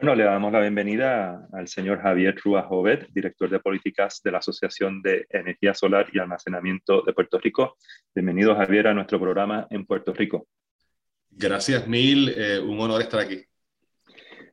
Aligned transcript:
Bueno, 0.00 0.14
le 0.14 0.24
damos 0.24 0.50
la 0.50 0.60
bienvenida 0.60 1.46
al 1.52 1.68
señor 1.68 2.00
Javier 2.00 2.34
Rúa 2.42 2.62
Jovet, 2.62 3.08
director 3.10 3.50
de 3.50 3.60
políticas 3.60 4.22
de 4.24 4.32
la 4.32 4.38
Asociación 4.38 5.02
de 5.02 5.26
Energía 5.28 5.74
Solar 5.74 6.06
y 6.10 6.18
Almacenamiento 6.18 7.02
de 7.02 7.12
Puerto 7.12 7.38
Rico. 7.38 7.76
Bienvenido, 8.14 8.56
Javier, 8.56 8.86
a 8.86 8.94
nuestro 8.94 9.20
programa 9.20 9.66
en 9.68 9.84
Puerto 9.84 10.14
Rico. 10.14 10.48
Gracias 11.28 11.86
mil, 11.86 12.30
eh, 12.34 12.58
un 12.60 12.80
honor 12.80 13.02
estar 13.02 13.20
aquí. 13.20 13.44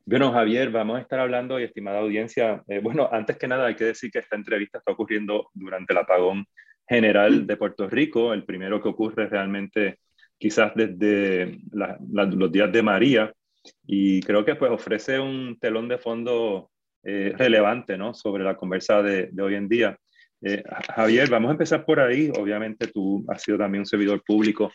Bueno, 0.05 0.33
Javier, 0.33 0.69
vamos 0.69 0.97
a 0.97 1.01
estar 1.01 1.21
hablando 1.21 1.57
y 1.61 1.63
estimada 1.63 1.99
audiencia, 1.99 2.61
eh, 2.67 2.81
bueno, 2.83 3.07
antes 3.09 3.37
que 3.37 3.47
nada 3.47 3.67
hay 3.67 3.75
que 3.75 3.85
decir 3.85 4.11
que 4.11 4.19
esta 4.19 4.35
entrevista 4.35 4.79
está 4.79 4.91
ocurriendo 4.91 5.49
durante 5.53 5.93
el 5.93 5.99
apagón 5.99 6.45
general 6.85 7.47
de 7.47 7.55
Puerto 7.55 7.87
Rico, 7.87 8.33
el 8.33 8.43
primero 8.43 8.83
que 8.83 8.89
ocurre 8.89 9.27
realmente 9.27 9.99
quizás 10.37 10.73
desde 10.75 11.61
los 11.71 12.51
días 12.51 12.69
de 12.69 12.83
María, 12.83 13.33
y 13.85 14.21
creo 14.21 14.45
que 14.45 14.55
pues 14.55 14.71
ofrece 14.71 15.19
un 15.19 15.57
telón 15.59 15.87
de 15.87 15.97
fondo 15.97 16.71
eh, 17.03 17.33
relevante 17.37 17.97
¿no? 17.97 18.13
sobre 18.13 18.43
la 18.43 18.55
conversa 18.55 19.01
de, 19.01 19.29
de 19.31 19.43
hoy 19.43 19.55
en 19.55 19.67
día. 19.67 19.97
Eh, 20.41 20.63
Javier, 20.93 21.29
vamos 21.29 21.49
a 21.49 21.53
empezar 21.53 21.83
por 21.83 21.99
ahí. 21.99 22.31
Obviamente 22.39 22.87
tú 22.87 23.25
has 23.27 23.41
sido 23.41 23.57
también 23.57 23.81
un 23.81 23.85
servidor 23.85 24.23
público 24.23 24.71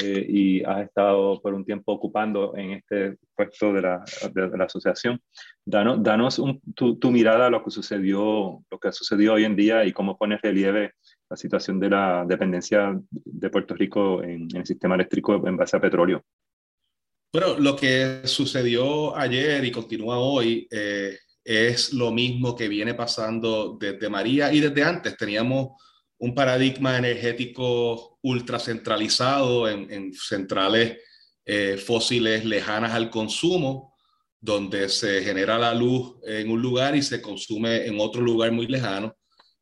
eh, 0.00 0.24
y 0.28 0.62
has 0.62 0.84
estado 0.84 1.40
por 1.40 1.52
un 1.54 1.64
tiempo 1.64 1.92
ocupando 1.92 2.56
en 2.56 2.72
este 2.72 3.16
puesto 3.34 3.72
de 3.72 3.82
la, 3.82 4.04
de, 4.32 4.56
la 4.56 4.64
asociación. 4.64 5.20
Danos, 5.64 6.02
danos 6.02 6.40
tu, 6.74 6.96
tu, 6.96 7.10
mirada 7.10 7.46
a 7.46 7.50
lo 7.50 7.64
que 7.64 7.70
sucedió, 7.70 8.62
lo 8.70 8.78
que 8.78 8.92
sucedió 8.92 9.34
hoy 9.34 9.44
en 9.44 9.56
día 9.56 9.84
y 9.84 9.92
cómo 9.92 10.16
pone 10.16 10.38
relieve 10.38 10.92
la 11.28 11.36
situación 11.36 11.80
de 11.80 11.90
la 11.90 12.24
dependencia 12.26 12.96
de 13.10 13.50
Puerto 13.50 13.74
Rico 13.74 14.22
en, 14.22 14.48
en 14.52 14.56
el 14.58 14.66
sistema 14.66 14.94
eléctrico 14.94 15.46
en 15.46 15.56
base 15.56 15.76
a 15.76 15.80
petróleo. 15.80 16.22
Bueno, 17.32 17.56
lo 17.60 17.76
que 17.76 18.22
sucedió 18.24 19.16
ayer 19.16 19.64
y 19.64 19.70
continúa 19.70 20.18
hoy 20.18 20.66
eh, 20.68 21.16
es 21.44 21.92
lo 21.92 22.10
mismo 22.10 22.56
que 22.56 22.66
viene 22.66 22.94
pasando 22.94 23.76
desde 23.80 24.08
María 24.08 24.52
y 24.52 24.58
desde 24.58 24.82
antes. 24.82 25.16
Teníamos 25.16 25.80
un 26.18 26.34
paradigma 26.34 26.98
energético 26.98 28.18
ultracentralizado 28.22 29.68
en, 29.68 29.88
en 29.92 30.12
centrales 30.12 30.98
eh, 31.44 31.76
fósiles 31.76 32.44
lejanas 32.44 32.94
al 32.94 33.10
consumo, 33.10 33.94
donde 34.40 34.88
se 34.88 35.22
genera 35.22 35.56
la 35.56 35.72
luz 35.72 36.16
en 36.26 36.50
un 36.50 36.60
lugar 36.60 36.96
y 36.96 37.02
se 37.02 37.22
consume 37.22 37.86
en 37.86 38.00
otro 38.00 38.22
lugar 38.22 38.50
muy 38.50 38.66
lejano, 38.66 39.16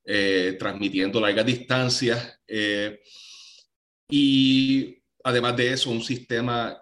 eh, 0.07 0.57
transmitiendo 0.59 1.21
largas 1.21 1.45
distancias. 1.45 2.41
y 4.09 5.03
además 5.23 5.55
de 5.55 5.73
eso, 5.75 5.91
un 5.91 6.03
sistema 6.03 6.79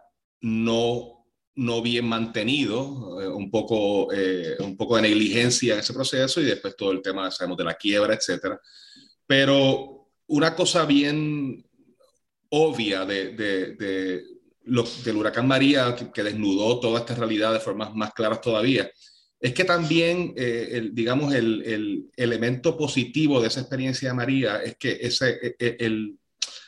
no, 0.46 1.26
no 1.56 1.82
bien 1.82 2.06
mantenido, 2.06 3.20
eh, 3.20 3.26
un, 3.26 3.50
poco, 3.50 4.12
eh, 4.12 4.56
un 4.60 4.76
poco 4.76 4.94
de 4.94 5.02
negligencia 5.02 5.74
en 5.74 5.80
ese 5.80 5.92
proceso 5.92 6.40
y 6.40 6.44
después 6.44 6.76
todo 6.76 6.92
el 6.92 7.02
tema, 7.02 7.28
de 7.28 7.64
la 7.64 7.74
quiebra, 7.74 8.14
etcétera. 8.14 8.60
Pero 9.26 10.08
una 10.28 10.54
cosa 10.54 10.84
bien 10.84 11.64
obvia 12.50 13.04
de, 13.04 13.32
de, 13.32 14.24
del 15.04 15.16
huracán 15.16 15.48
María, 15.48 15.96
que, 15.96 16.22
desnudó 16.22 16.78
toda 16.78 17.00
esta 17.00 17.16
realidad 17.16 17.52
de 17.52 17.60
formas 17.60 17.92
más 17.96 18.12
claras 18.12 18.40
todavía, 18.40 18.88
es 19.40 19.52
que 19.52 19.64
también, 19.64 20.32
eh, 20.36 20.68
el, 20.72 20.94
digamos, 20.94 21.34
el, 21.34 21.62
el, 21.64 22.10
elemento 22.16 22.76
positivo 22.76 23.40
de 23.40 23.48
esa 23.48 23.60
experiencia 23.60 24.10
de 24.10 24.14
María 24.14 24.62
es 24.62 24.76
que 24.76 24.96
ese, 25.00 25.30
e, 25.42 25.56
e, 25.58 25.76
el, 25.80 26.16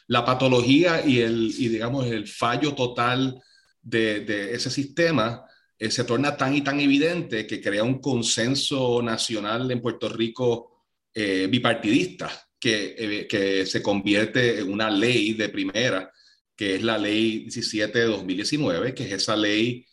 la 0.09 0.25
patología 0.25 1.07
y, 1.07 1.21
el, 1.21 1.53
y, 1.57 1.69
digamos, 1.69 2.07
el 2.07 2.27
fallo 2.27 2.75
total 2.75 3.41
de, 3.89 4.55
ese 4.55 4.71
sistema 4.71 5.45
eh, 5.79 5.91
se 5.91 6.05
torna 6.05 6.37
tan 6.37 6.55
y 6.55 6.63
tan 6.63 6.81
evidente 6.81 7.47
que 7.47 7.61
crea 7.61 7.83
un 7.83 8.01
consenso 8.01 9.01
nacional 9.03 9.71
en 9.71 9.81
Puerto 9.81 10.09
Rico 10.09 10.85
eh, 11.15 11.47
bipartidista, 11.51 12.31
que, 12.59 12.95
eh, 12.99 13.27
que, 13.27 13.65
se 13.67 13.83
convierte 13.83 14.61
en 14.61 14.73
una 14.73 14.91
ley 14.91 15.35
de 15.35 15.49
primera, 15.49 16.13
que 16.57 16.75
es 16.75 16.83
la 16.83 16.99
ley 16.99 17.41
17 17.41 17.99
de 17.99 18.05
2019, 18.05 18.95
que 18.95 19.05
es 19.05 19.13
esa 19.13 19.37
ley 19.37 19.87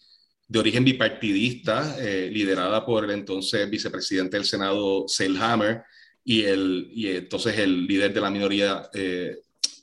de 0.48 0.59
origen 0.59 0.84
bipartidista, 0.84 1.98
liderada 2.30 2.86
por 2.86 3.03
el 3.03 3.12
entonces 3.12 3.68
vicepresidente 3.68 4.38
del 4.38 4.46
Senado, 4.46 5.06
Selhammer, 5.08 5.81
y, 6.24 6.44
el, 6.44 6.88
y 6.92 7.08
entonces 7.08 7.58
el 7.58 7.88
líder 7.88 8.14
de 8.14 8.22
la 8.22 8.30
minoría, 8.30 8.88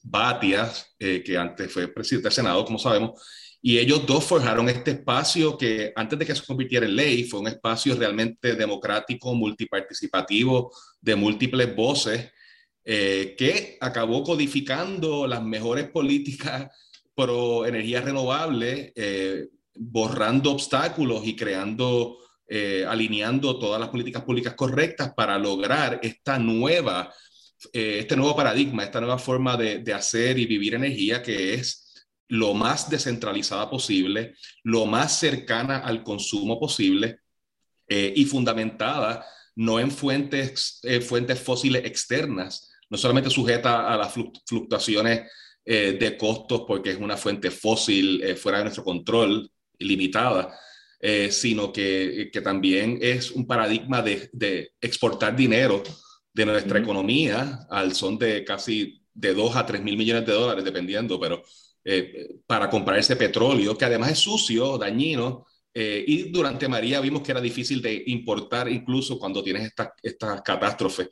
Batias, 0.05 0.95
que 0.99 1.37
antes 1.37 1.73
fue 1.73 1.89
presidente 1.89 2.29
del 2.29 2.33
Senado, 2.33 2.65
como 2.65 2.79
sabemos, 2.79 3.21
y 3.65 3.79
ellos 3.79 4.05
dos 4.05 4.25
forjaron 4.25 4.69
este 4.69 4.91
espacio 4.91 5.57
que 5.57 5.93
antes 5.95 6.19
de 6.19 6.27
que 6.27 6.35
se 6.35 6.45
convirtiera 6.45 6.85
en 6.85 6.97
ley 6.97 7.23
fue 7.23 7.39
un 7.39 7.47
espacio 7.47 7.95
realmente 7.95 8.57
democrático, 8.57 9.35
multiparticipativo, 9.35 10.73
de 11.01 11.15
múltiples 11.15 11.75
voces, 11.77 12.33
eh, 12.85 13.37
que 13.39 13.79
acabó 13.81 14.25
codificando 14.25 15.29
las 15.29 15.45
mejores 15.45 15.89
políticas 15.91 16.77
pro 17.15 17.65
energía 17.65 18.01
renovable, 18.01 18.93
eh, 18.97 19.47
borrando 19.77 20.51
obstáculos 20.51 21.25
y 21.25 21.37
creando, 21.37 22.19
eh, 22.49 22.85
alineando 22.89 23.61
todas 23.61 23.79
las 23.79 23.91
políticas 23.91 24.25
públicas 24.25 24.55
correctas 24.55 25.15
para 25.15 25.39
lograr 25.39 26.01
esta 26.03 26.37
nueva, 26.37 27.15
este 27.73 28.17
nuevo 28.17 28.35
paradigma, 28.35 28.83
esta 28.83 29.01
nueva 29.01 29.19
forma 29.19 29.57
de, 29.57 29.79
de 29.79 29.95
hacer 29.95 30.37
y 30.37 30.47
vivir 30.47 30.75
energía 30.75 31.23
que 31.23 31.55
es 31.55 31.92
lo 32.33 32.55
más 32.55 32.89
descentralizada 32.89 33.69
posible, 33.69 34.35
lo 34.65 34.87
más 34.87 35.19
cercana 35.19 35.81
al 35.81 36.03
consumo 36.03 36.59
posible 36.59 37.19
eh, 37.87 38.11
y 38.17 38.25
fundamentada 38.25 39.27
no 39.55 39.79
en 39.79 39.91
fuentes, 39.91 40.81
eh, 40.83 41.03
fuentes 41.03 41.39
fósiles 41.39 41.85
externas, 41.85 42.71
no 42.89 42.97
solamente 42.97 43.29
sujeta 43.29 43.93
a 43.93 43.99
las 43.99 44.15
fluctuaciones 44.47 45.31
eh, 45.67 45.99
de 46.01 46.17
costos 46.17 46.63
porque 46.67 46.93
es 46.93 46.97
una 46.99 47.19
fuente 47.19 47.51
fósil 47.51 48.25
fuera 48.39 48.59
de 48.59 48.65
nuestro 48.65 48.83
control, 48.83 49.51
limitada, 49.79 50.59
sino 51.31 51.71
que, 51.73 52.31
que, 52.33 52.41
también 52.41 52.99
es 53.03 53.33
un 53.33 53.47
paradigma 53.47 54.01
de, 54.01 54.31
de 54.33 54.71
exportar 54.81 55.35
dinero 55.35 55.83
de 56.33 56.47
nuestra 56.47 56.79
economía 56.79 57.67
al 57.69 57.95
son 57.95 58.17
de 58.17 58.45
casi 58.45 59.03
de 59.13 59.35
2 59.35 59.57
a 59.57 59.67
3 59.67 59.83
mil 59.83 59.97
millones 59.97 60.25
de 60.25 60.33
dólares, 60.33 60.65
dependiendo, 60.65 61.19
pero 61.21 61.43
eh, 61.85 62.37
para 62.47 62.71
comprar 62.71 62.99
ese 62.99 63.17
petróleo, 63.17 63.77
que 63.77 63.85
además 63.85 64.13
es 64.13 64.19
sucio, 64.19 64.79
dañino, 64.79 65.47
eh, 65.75 66.05
y 66.07 66.31
durante 66.31 66.69
María 66.69 67.01
vimos 67.01 67.23
que 67.23 67.33
era 67.33 67.41
difícil 67.41 67.81
de 67.81 68.05
importar 68.07 68.69
incluso 68.69 69.19
cuando 69.19 69.43
tienes 69.43 69.65
estas 69.65 69.89
esta 70.03 70.43
catástrofes. 70.43 71.09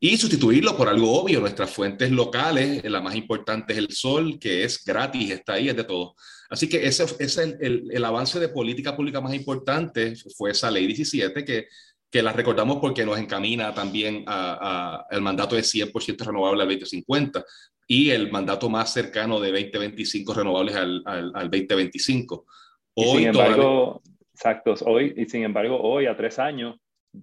Y 0.00 0.16
sustituirlo 0.16 0.76
por 0.76 0.88
algo 0.88 1.20
obvio, 1.20 1.40
nuestras 1.40 1.70
fuentes 1.70 2.10
locales, 2.10 2.84
la 2.84 3.00
más 3.00 3.14
importante 3.14 3.72
es 3.72 3.78
el 3.78 3.90
sol, 3.90 4.38
que 4.38 4.64
es 4.64 4.84
gratis, 4.84 5.30
está 5.30 5.54
ahí, 5.54 5.68
es 5.68 5.76
de 5.76 5.84
todo. 5.84 6.14
Así 6.50 6.68
que 6.68 6.86
ese, 6.86 7.06
es 7.18 7.38
el, 7.38 7.88
el, 7.90 8.04
avance 8.04 8.38
de 8.38 8.48
política 8.48 8.94
pública 8.96 9.20
más 9.20 9.34
importante, 9.34 10.14
fue 10.36 10.50
esa 10.50 10.70
ley 10.70 10.86
17 10.86 11.44
que, 11.44 11.68
que 12.10 12.22
la 12.22 12.32
recordamos 12.32 12.78
porque 12.80 13.04
nos 13.04 13.18
encamina 13.18 13.74
también 13.74 14.24
al 14.26 15.20
mandato 15.20 15.56
de 15.56 15.62
100% 15.62 16.24
renovable 16.24 16.62
al 16.62 16.68
2050 16.68 17.44
y 17.86 18.10
el 18.10 18.30
mandato 18.30 18.68
más 18.68 18.92
cercano 18.92 19.40
de 19.40 19.50
2025 19.50 20.34
renovables 20.34 20.76
al, 20.76 21.02
al, 21.06 21.50
2025. 21.50 22.46
Hoy 22.94 23.18
sin 23.18 23.28
embargo, 23.28 24.02
exactos, 24.32 24.82
hoy, 24.86 25.14
y 25.16 25.26
sin 25.26 25.44
embargo, 25.44 25.80
hoy 25.80 26.06
a 26.06 26.16
tres 26.16 26.38
años, 26.38 26.76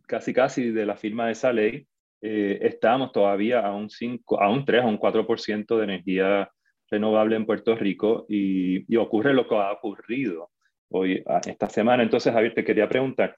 casi 0.08 0.34
casi 0.34 0.72
de 0.72 0.86
la 0.86 0.96
firma 0.96 1.28
de 1.28 1.32
esa 1.32 1.52
ley, 1.52 1.88
eh, 2.22 2.60
estamos 2.62 3.12
todavía 3.12 3.62
a 3.62 3.74
un, 3.74 3.90
5, 3.90 4.42
a 4.42 4.50
un 4.50 4.64
3, 4.64 4.84
a 4.84 4.88
un 4.88 5.00
4% 5.00 5.78
de 5.78 5.84
energía 5.84 6.52
renovable 6.90 7.36
en 7.36 7.46
Puerto 7.46 7.76
Rico 7.76 8.26
y, 8.30 8.94
y, 8.94 8.98
ocurre 8.98 9.34
lo 9.34 9.48
que 9.48 9.56
ha 9.56 9.72
ocurrido 9.72 10.52
hoy, 10.92 11.24
esta 11.48 11.70
semana. 11.70 12.04
Entonces, 12.04 12.34
Javier, 12.34 12.54
te 12.54 12.64
quería 12.64 12.88
preguntar, 12.88 13.36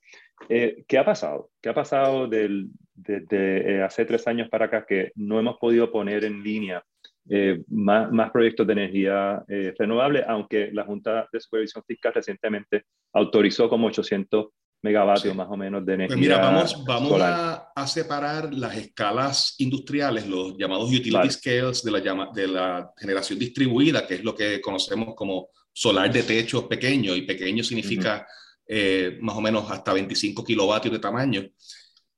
eh, 0.50 0.84
¿qué 0.88 0.98
ha 0.98 1.06
pasado? 1.06 1.52
¿Qué 1.62 1.70
ha 1.70 1.74
pasado 1.74 2.28
desde 2.28 3.76
eh, 3.76 3.82
hace 3.84 4.06
tres 4.06 4.28
años 4.28 4.50
para 4.50 4.66
acá 4.66 4.86
que 4.86 5.12
no 5.16 5.40
hemos 5.40 5.58
podido 5.58 5.92
poner 5.92 6.26
en 6.26 6.44
línea 6.44 6.84
eh, 7.30 7.64
más, 7.68 8.12
más, 8.12 8.32
proyectos 8.32 8.68
de 8.68 8.74
energía 8.74 9.44
eh, 9.48 9.74
renovable, 9.78 10.24
aunque 10.28 10.72
la 10.74 10.84
Junta 10.84 11.28
de 11.32 11.40
Supervisión 11.40 11.84
Fiscal 11.88 12.14
recientemente 12.14 12.86
autorizó 13.14 13.70
como 13.70 13.88
800 13.88 14.48
megavatios 14.82 15.34
más 15.34 15.48
o 15.50 15.56
menos 15.56 15.86
de 15.86 15.96
pues 15.96 16.12
energía. 16.12 16.18
mira, 16.18 16.38
vamos, 16.40 16.84
vamos 16.86 17.22
a, 17.22 17.72
a, 17.74 17.88
separar 17.88 18.54
las 18.54 18.76
escalas 18.76 19.56
industriales, 19.60 20.28
los 20.28 20.58
llamados 20.58 20.90
utility 20.90 21.30
scales 21.30 21.84
de 21.84 21.92
la, 21.92 22.30
de 22.34 22.48
la 22.48 22.92
generación 22.98 23.40
distribuida, 23.40 24.06
que 24.06 24.16
es 24.16 24.24
lo 24.24 24.36
que 24.36 24.60
conocemos 24.60 25.16
como 25.16 25.48
solar 25.72 26.12
de 26.12 26.24
techo 26.24 26.68
pequeño, 26.68 27.16
y 27.16 27.22
pequeño 27.22 27.64
significa 27.64 28.28
eh, 28.68 29.18
más 29.22 29.36
o 29.38 29.42
menos 29.42 29.70
hasta 29.72 29.94
25 29.94 30.44
kilovatios 30.44 30.94
de 30.94 31.00
tamaño. 31.00 31.44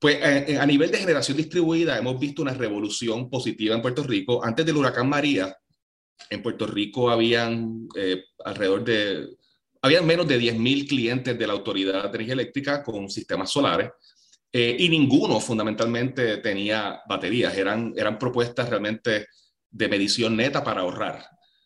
Pues 0.06 0.18
eh, 0.18 0.46
eh, 0.50 0.58
a 0.60 0.68
nivel 0.68 0.92
de 0.92 1.00
generación 1.00 1.36
distribuida 1.36 1.98
hemos 1.98 2.20
visto 2.20 2.44
una 2.44 2.54
revolución 2.54 3.28
positiva 3.28 3.74
en 3.74 3.82
Puerto 3.82 4.04
Rico. 4.04 4.46
Antes 4.46 4.64
del 4.64 4.78
huracán 4.78 5.10
María, 5.10 5.58
en 6.30 6.44
Puerto 6.44 6.68
Rico 6.68 7.10
habían 7.10 7.88
eh, 7.96 8.26
alrededor 8.44 8.84
de 8.84 9.30
había 9.82 10.04
menos 10.04 10.28
de 10.28 10.40
10.000 10.40 10.88
clientes 10.88 11.40
de 11.40 11.48
la 11.48 11.54
Autoridad 11.54 12.04
de 12.04 12.10
Energía 12.10 12.34
Eléctrica 12.34 12.84
con 12.84 13.10
sistemas 13.10 13.50
solares 13.50 13.90
eh, 14.54 14.76
y 14.78 14.90
ninguno 14.90 15.40
fundamentalmente 15.40 16.38
tenía 16.38 17.02
baterías. 17.10 17.58
Eran, 17.58 17.92
eran 17.98 18.20
propuestas 18.20 18.70
realmente 18.70 19.26
de 19.72 19.88
medición 19.88 20.38
neta 20.38 20.64
para 20.64 20.82
ahorrar. 20.82 21.26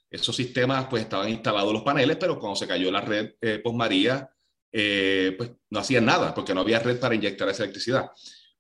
Esos 0.10 0.34
sistemas 0.34 0.88
pues 0.90 1.04
estaban 1.04 1.28
instalados 1.28 1.74
los 1.74 1.84
paneles, 1.84 2.16
pero 2.18 2.40
cuando 2.40 2.56
se 2.56 2.68
cayó 2.68 2.90
la 2.90 3.02
red 3.02 3.32
eh, 3.42 3.62
María, 3.74 4.30
eh, 4.72 5.36
pues 5.38 5.52
no 5.70 5.80
hacían 5.80 6.06
nada 6.06 6.34
porque 6.34 6.54
no 6.54 6.62
había 6.62 6.80
red 6.80 7.00
para 7.00 7.16
inyectar 7.16 7.50
esa 7.50 7.64
electricidad. 7.64 8.12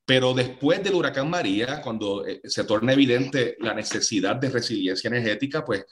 Pero 0.06 0.34
después 0.34 0.84
del 0.84 0.96
huracán 0.96 1.30
María, 1.30 1.82
cuando 1.82 2.26
eh, 2.26 2.42
se 2.44 2.64
torna 2.64 2.94
evidente 2.94 3.58
la 3.60 3.74
necesidad 3.74 4.36
de 4.38 4.50
resiliencia 4.50 5.08
energética, 5.08 5.64
pues 5.64 5.86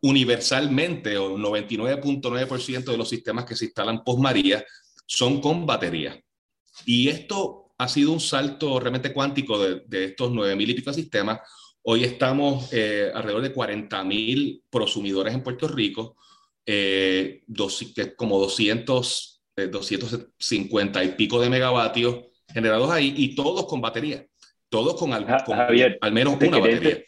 universalmente 0.00 1.16
o 1.18 1.36
99.9% 1.36 2.84
de 2.84 2.96
los 2.96 3.08
sistemas 3.08 3.44
que 3.44 3.56
se 3.56 3.66
instalan 3.66 4.02
post 4.02 4.20
María 4.20 4.64
son 5.06 5.40
con 5.40 5.66
batería. 5.66 6.18
Y 6.86 7.08
esto 7.08 7.74
ha 7.78 7.88
sido 7.88 8.12
un 8.12 8.20
salto 8.20 8.80
realmente 8.80 9.12
cuántico 9.12 9.58
de, 9.58 9.82
de 9.86 10.04
estos 10.06 10.30
9.000 10.30 10.70
y 10.70 10.74
pico 10.74 10.92
sistemas. 10.92 11.40
Hoy 11.82 12.04
estamos 12.04 12.72
eh, 12.72 13.10
alrededor 13.14 13.42
de 13.42 13.54
40.000 13.54 14.62
prosumidores 14.70 15.34
en 15.34 15.42
Puerto 15.42 15.68
Rico, 15.68 16.16
eh, 16.66 17.42
dos, 17.46 17.94
como 18.16 18.38
200, 18.38 19.42
250 19.70 21.02
eh, 21.02 21.04
y 21.04 21.08
pico 21.10 21.40
de 21.40 21.50
megavatios 21.50 22.26
generados 22.52 22.90
ahí 22.90 23.14
y 23.16 23.34
todos 23.34 23.66
con 23.66 23.80
batería, 23.80 24.26
todos 24.68 24.98
con, 24.98 25.12
al, 25.12 25.26
al 26.00 26.12
menos 26.12 26.36
una 26.40 26.58
batería. 26.58 27.02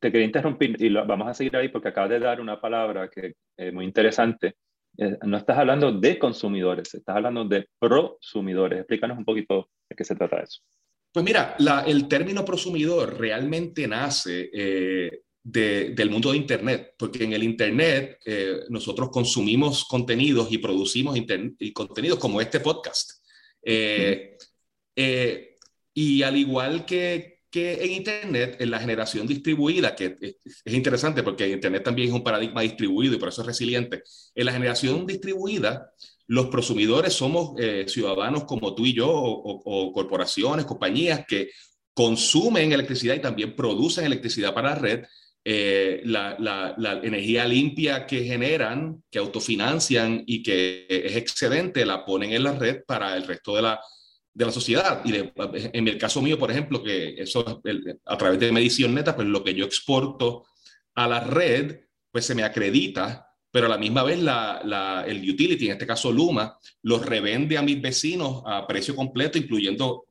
Te, 0.00 0.10
quería 0.10 0.26
interrumpir 0.26 0.76
y 0.82 0.88
lo, 0.88 1.06
vamos 1.06 1.28
a 1.28 1.34
seguir 1.34 1.56
ahí 1.56 1.68
porque 1.68 1.88
acabas 1.88 2.10
de 2.10 2.18
dar 2.18 2.40
una 2.40 2.60
palabra 2.60 3.08
que 3.08 3.34
es 3.56 3.72
muy 3.72 3.84
interesante. 3.84 4.56
Eh, 4.98 5.16
no 5.22 5.36
estás 5.36 5.58
hablando 5.58 5.92
de 5.92 6.18
consumidores, 6.18 6.92
estás 6.92 7.16
hablando 7.16 7.44
de 7.44 7.68
prosumidores. 7.78 8.80
Explícanos 8.80 9.16
un 9.16 9.24
poquito 9.24 9.70
de 9.88 9.94
qué 9.94 10.04
se 10.04 10.16
trata 10.16 10.40
eso. 10.40 10.60
Pues 11.12 11.24
mira, 11.24 11.56
el 11.86 12.08
término 12.08 12.44
prosumidor 12.44 13.18
realmente 13.18 13.86
nace 13.86 14.50
eh, 15.54 15.92
del 15.94 16.10
mundo 16.10 16.30
de 16.30 16.36
Internet, 16.38 16.94
porque 16.98 17.24
en 17.24 17.32
el 17.32 17.42
Internet 17.42 18.18
eh, 18.24 18.60
nosotros 18.68 19.10
consumimos 19.10 19.84
contenidos 19.84 20.50
y 20.50 20.58
producimos 20.58 21.16
y 21.16 21.72
contenidos 21.72 22.18
como 22.18 22.40
este 22.40 22.60
podcast. 22.60 23.22
Eh, 23.62 25.56
y 25.94 26.22
al 26.22 26.36
igual 26.36 26.84
que, 26.84 27.42
que, 27.50 27.84
en 27.84 27.92
Internet, 27.92 28.56
en 28.60 28.70
la 28.70 28.80
generación 28.80 29.26
distribuida, 29.26 29.94
que 29.94 30.16
es, 30.20 30.74
interesante 30.74 31.22
porque 31.22 31.48
Internet 31.48 31.84
también 31.84 32.08
es 32.08 32.14
un 32.14 32.24
paradigma 32.24 32.62
distribuido 32.62 33.14
y 33.14 33.18
por 33.18 33.28
eso 33.28 33.42
es 33.42 33.46
resiliente, 33.46 34.02
en 34.34 34.46
la 34.46 34.52
generación 34.52 35.06
distribuida, 35.06 35.92
los 36.28 36.46
prosumidores 36.46 37.12
somos 37.12 37.52
eh, 37.58 37.84
ciudadanos 37.88 38.44
como 38.44 38.74
tú 38.74 38.86
y 38.86 38.94
yo 38.94 39.10
o, 39.10 39.92
corporaciones, 39.92 40.64
compañías 40.64 41.24
que 41.26 41.50
consumen 41.92 42.72
electricidad 42.72 43.14
y 43.14 43.20
también 43.20 43.54
producen 43.54 44.06
electricidad 44.06 44.54
para 44.54 44.70
la 44.70 44.76
red. 44.76 45.04
Eh, 45.44 46.02
la, 46.04 46.36
la, 46.38 46.72
la, 46.78 47.00
energía 47.02 47.44
limpia 47.44 48.06
que 48.06 48.22
generan, 48.22 49.02
que 49.10 49.18
autofinancian 49.18 50.22
y 50.24 50.40
que 50.40 50.86
es 50.88 51.16
excedente, 51.16 51.84
la 51.84 52.04
ponen 52.04 52.32
en 52.32 52.44
la 52.44 52.52
red 52.52 52.84
para 52.86 53.16
el 53.16 53.26
resto 53.26 53.56
de 53.56 53.62
la, 53.62 53.80
de 54.32 54.44
la 54.44 54.52
sociedad. 54.52 55.02
Y 55.04 55.14
en 55.16 55.88
el 55.88 55.98
caso 55.98 56.22
mío, 56.22 56.38
por 56.38 56.50
ejemplo, 56.50 56.82
que 56.82 57.20
eso 57.20 57.60
a 58.04 58.16
través 58.16 58.38
de 58.38 58.52
medición 58.52 58.94
neta, 58.94 59.16
pues 59.16 59.26
lo 59.26 59.42
que 59.42 59.54
yo 59.54 59.64
exporto 59.64 60.46
a 60.94 61.08
la 61.08 61.20
red, 61.20 61.80
pues 62.12 62.24
se 62.24 62.36
me 62.36 62.44
acredita, 62.44 63.26
pero 63.50 63.66
a 63.66 63.70
la 63.70 63.78
misma 63.78 64.04
vez 64.04 64.20
la, 64.20 64.62
la, 64.64 65.04
el 65.06 65.28
utility, 65.28 65.66
en 65.66 65.72
este 65.72 65.86
caso 65.86 66.12
Luma, 66.12 66.56
los 66.82 67.04
revende 67.04 67.58
a 67.58 67.62
mis 67.62 67.80
vecinos 67.82 68.42
a 68.46 68.66
precio 68.66 68.94
completo, 68.94 69.38
incluyendo 69.38 70.06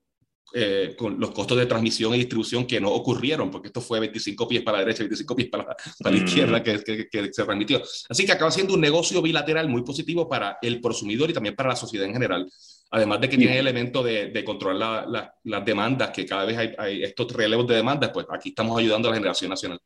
eh, 0.53 0.95
con 0.97 1.17
los 1.17 1.31
costos 1.31 1.57
de 1.57 1.65
transmisión 1.65 2.13
y 2.13 2.17
distribución 2.17 2.65
que 2.65 2.81
no 2.81 2.89
ocurrieron, 2.89 3.49
porque 3.49 3.67
esto 3.67 3.79
fue 3.79 4.01
25 4.01 4.47
pies 4.47 4.61
para 4.63 4.79
la 4.79 4.83
derecha, 4.83 5.03
25 5.03 5.35
pies 5.35 5.49
para, 5.49 5.65
para 5.65 6.15
la 6.15 6.21
mm. 6.21 6.25
izquierda 6.25 6.61
que, 6.63 6.79
que, 6.83 7.07
que, 7.07 7.33
se 7.33 7.43
transmitió. 7.45 7.81
Así 8.09 8.25
que 8.25 8.33
acaba 8.33 8.51
siendo 8.51 8.73
un 8.73 8.81
negocio 8.81 9.21
bilateral 9.21 9.69
muy 9.69 9.83
positivo 9.83 10.27
para 10.27 10.57
el 10.61 10.81
consumidor 10.81 11.29
y 11.29 11.33
también 11.33 11.55
para 11.55 11.69
la 11.69 11.75
sociedad 11.77 12.05
en 12.05 12.13
general. 12.13 12.51
Además 12.91 13.21
de 13.21 13.29
que 13.29 13.37
tiene 13.37 13.53
el 13.53 13.59
elemento 13.59 14.03
de, 14.03 14.27
de 14.27 14.43
controlar 14.43 15.07
las 15.07 15.65
demandas, 15.65 16.09
que 16.09 16.25
cada 16.25 16.43
vez 16.43 16.57
hay, 16.77 17.01
estos 17.01 17.31
relevos 17.31 17.65
de 17.67 17.75
demandas, 17.75 18.11
pues 18.13 18.25
aquí 18.29 18.49
estamos 18.49 18.77
ayudando 18.77 19.07
a 19.07 19.11
la 19.11 19.17
generación 19.17 19.49
nacional. 19.51 19.79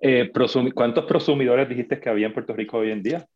Eh, 0.00 0.32
¿Cuántos 0.74 1.04
prosumidores 1.04 1.68
dijiste 1.68 2.00
que 2.00 2.08
había 2.08 2.26
en 2.26 2.34
Puerto 2.34 2.52
Rico 2.52 2.78
hoy 2.78 2.90
en 2.90 3.02
día? 3.04 3.26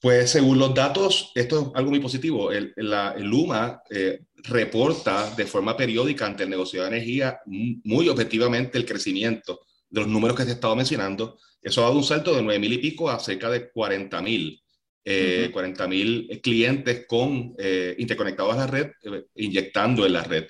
Pues 0.00 0.30
según 0.30 0.58
los 0.58 0.74
datos, 0.74 1.30
esto 1.34 1.60
es 1.60 1.66
algo 1.74 1.90
muy 1.90 2.00
positivo. 2.00 2.50
El, 2.50 2.72
la, 2.76 3.12
el 3.12 3.24
LUMA 3.24 3.82
eh, 3.90 4.20
reporta 4.44 5.34
de 5.34 5.46
forma 5.46 5.76
periódica 5.76 6.26
ante 6.26 6.44
el 6.44 6.50
negocio 6.50 6.82
de 6.82 6.88
energía 6.88 7.40
muy 7.46 8.08
objetivamente 8.08 8.78
el 8.78 8.86
crecimiento 8.86 9.60
de 9.88 10.00
los 10.00 10.08
números 10.08 10.36
que 10.36 10.44
se 10.44 10.52
estado 10.52 10.76
mencionando. 10.76 11.38
Eso 11.62 11.82
ha 11.82 11.84
dado 11.84 11.96
un 11.96 12.04
salto 12.04 12.34
de 12.34 12.42
9 12.42 12.58
mil 12.58 12.72
y 12.72 12.78
pico 12.78 13.10
a 13.10 13.18
cerca 13.18 13.50
de 13.50 13.70
40 13.70 14.22
mil 14.22 14.60
eh, 15.04 15.50
40 15.52 15.88
mil 15.88 16.40
clientes 16.42 17.06
con, 17.06 17.54
eh, 17.58 17.94
interconectados 17.98 18.54
a 18.54 18.58
la 18.58 18.66
red, 18.66 18.90
eh, 19.02 19.26
inyectando 19.36 20.06
en 20.06 20.12
la 20.12 20.22
red. 20.22 20.46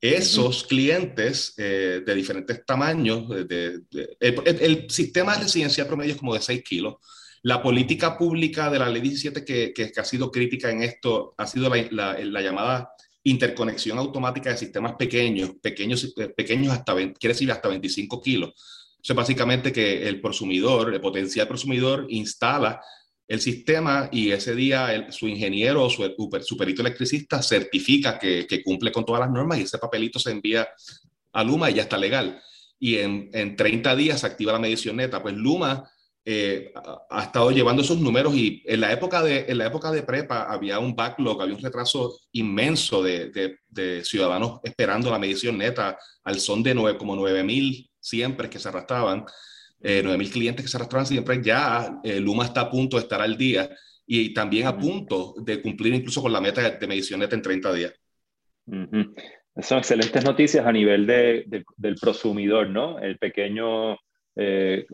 Esos 0.00 0.64
clientes 0.64 1.54
eh, 1.58 2.02
de 2.04 2.14
diferentes 2.14 2.64
tamaños, 2.66 3.28
de, 3.46 3.82
el, 4.18 4.90
sistema 4.90 5.36
residencial 5.36 5.86
promedio 5.86 6.12
es 6.14 6.18
como 6.18 6.34
de 6.34 6.40
6 6.40 6.62
kilos. 6.64 6.96
La 7.42 7.62
política 7.62 8.18
pública 8.18 8.68
de 8.70 8.78
la 8.80 8.88
ley 8.88 9.02
17 9.02 9.44
que, 9.44 9.72
que, 9.72 9.92
ha 9.96 10.04
sido 10.04 10.30
crítica 10.30 10.70
en 10.70 10.82
esto 10.82 11.34
ha 11.36 11.46
sido 11.46 11.68
la, 11.68 12.18
la, 12.20 12.40
llamada 12.40 12.90
interconexión 13.24 13.98
automática 13.98 14.50
de 14.50 14.56
sistemas 14.56 14.94
pequeños, 14.98 15.52
pequeños, 15.62 16.12
pequeños 16.36 16.72
hasta, 16.72 16.94
quiere 16.94 17.34
decir 17.34 17.50
hasta 17.52 17.68
25 17.68 18.20
kilos. 18.20 18.50
Eso 19.02 19.12
es 19.12 19.16
básicamente 19.16 19.72
que 19.72 20.08
el 20.08 20.20
consumidor, 20.20 20.92
el 20.92 21.00
potencial 21.00 21.48
consumidor, 21.48 22.06
instala 22.08 22.80
el 23.28 23.40
sistema 23.40 24.08
y 24.12 24.30
ese 24.30 24.54
día 24.54 25.10
su 25.10 25.26
ingeniero 25.26 25.84
o 25.84 25.90
su, 25.90 26.14
su, 26.42 26.56
perito 26.56 26.82
electricista 26.82 27.42
certifica 27.42 28.18
que, 28.18 28.46
que, 28.46 28.62
cumple 28.62 28.92
con 28.92 29.04
todas 29.04 29.20
las 29.20 29.30
normas 29.30 29.58
y 29.58 29.62
ese 29.62 29.78
papelito 29.78 30.18
se 30.18 30.32
envía 30.32 30.68
a 31.32 31.44
Luma 31.44 31.70
y 31.70 31.74
ya 31.74 31.82
está 31.82 31.96
legal. 31.96 32.40
Y 32.78 32.96
en, 32.96 33.30
en 33.32 33.56
30 33.56 33.96
días 33.96 34.20
se 34.20 34.26
activa 34.26 34.52
la 34.52 34.58
medición 34.58 34.96
neta. 34.96 35.22
Pues 35.22 35.34
Luma 35.34 35.88
eh, 36.24 36.72
ha 37.10 37.22
estado 37.22 37.50
llevando 37.50 37.82
esos 37.82 37.98
números 37.98 38.34
y 38.34 38.62
en 38.66 38.80
la, 38.80 38.92
época 38.92 39.22
de, 39.22 39.46
en 39.48 39.58
la 39.58 39.66
época 39.66 39.90
de 39.90 40.02
prepa 40.02 40.44
había 40.44 40.78
un 40.78 40.94
backlog, 40.94 41.42
había 41.42 41.54
un 41.54 41.62
retraso 41.62 42.18
inmenso 42.32 43.02
de, 43.02 43.30
de, 43.30 43.58
de 43.68 44.04
ciudadanos 44.04 44.60
esperando 44.62 45.10
la 45.10 45.18
medición 45.18 45.58
neta 45.58 45.98
al 46.24 46.38
son 46.38 46.62
de 46.62 46.74
9, 46.74 46.98
como 46.98 47.16
9 47.16 47.42
mil 47.42 47.90
siempre 47.98 48.48
que 48.48 48.58
se 48.58 48.68
arrastraban 48.68 49.24
eh, 49.82 50.02
9.000 50.04 50.30
clientes 50.30 50.64
que 50.64 50.70
se 50.70 50.76
arrastran 50.76 51.06
siempre, 51.06 51.42
ya 51.42 51.98
eh, 52.04 52.20
Luma 52.20 52.44
está 52.44 52.62
a 52.62 52.70
punto 52.70 52.96
de 52.96 53.02
estar 53.02 53.20
al 53.20 53.36
día 53.36 53.68
y 54.06 54.32
también 54.32 54.68
a 54.68 54.78
punto 54.78 55.34
de 55.38 55.60
cumplir 55.60 55.92
incluso 55.92 56.22
con 56.22 56.32
la 56.32 56.40
meta 56.40 56.70
de 56.70 56.86
medición 56.86 57.18
neta 57.18 57.34
en 57.34 57.42
30 57.42 57.72
días. 57.72 57.92
Son 59.60 59.78
excelentes 59.78 60.24
noticias 60.24 60.64
a 60.64 60.72
nivel 60.72 61.04
de, 61.06 61.64
del 61.76 61.96
prosumidor, 61.96 62.68
¿no? 62.70 63.00
El 63.00 63.18
pequeño 63.18 63.98
eh, 64.36 64.86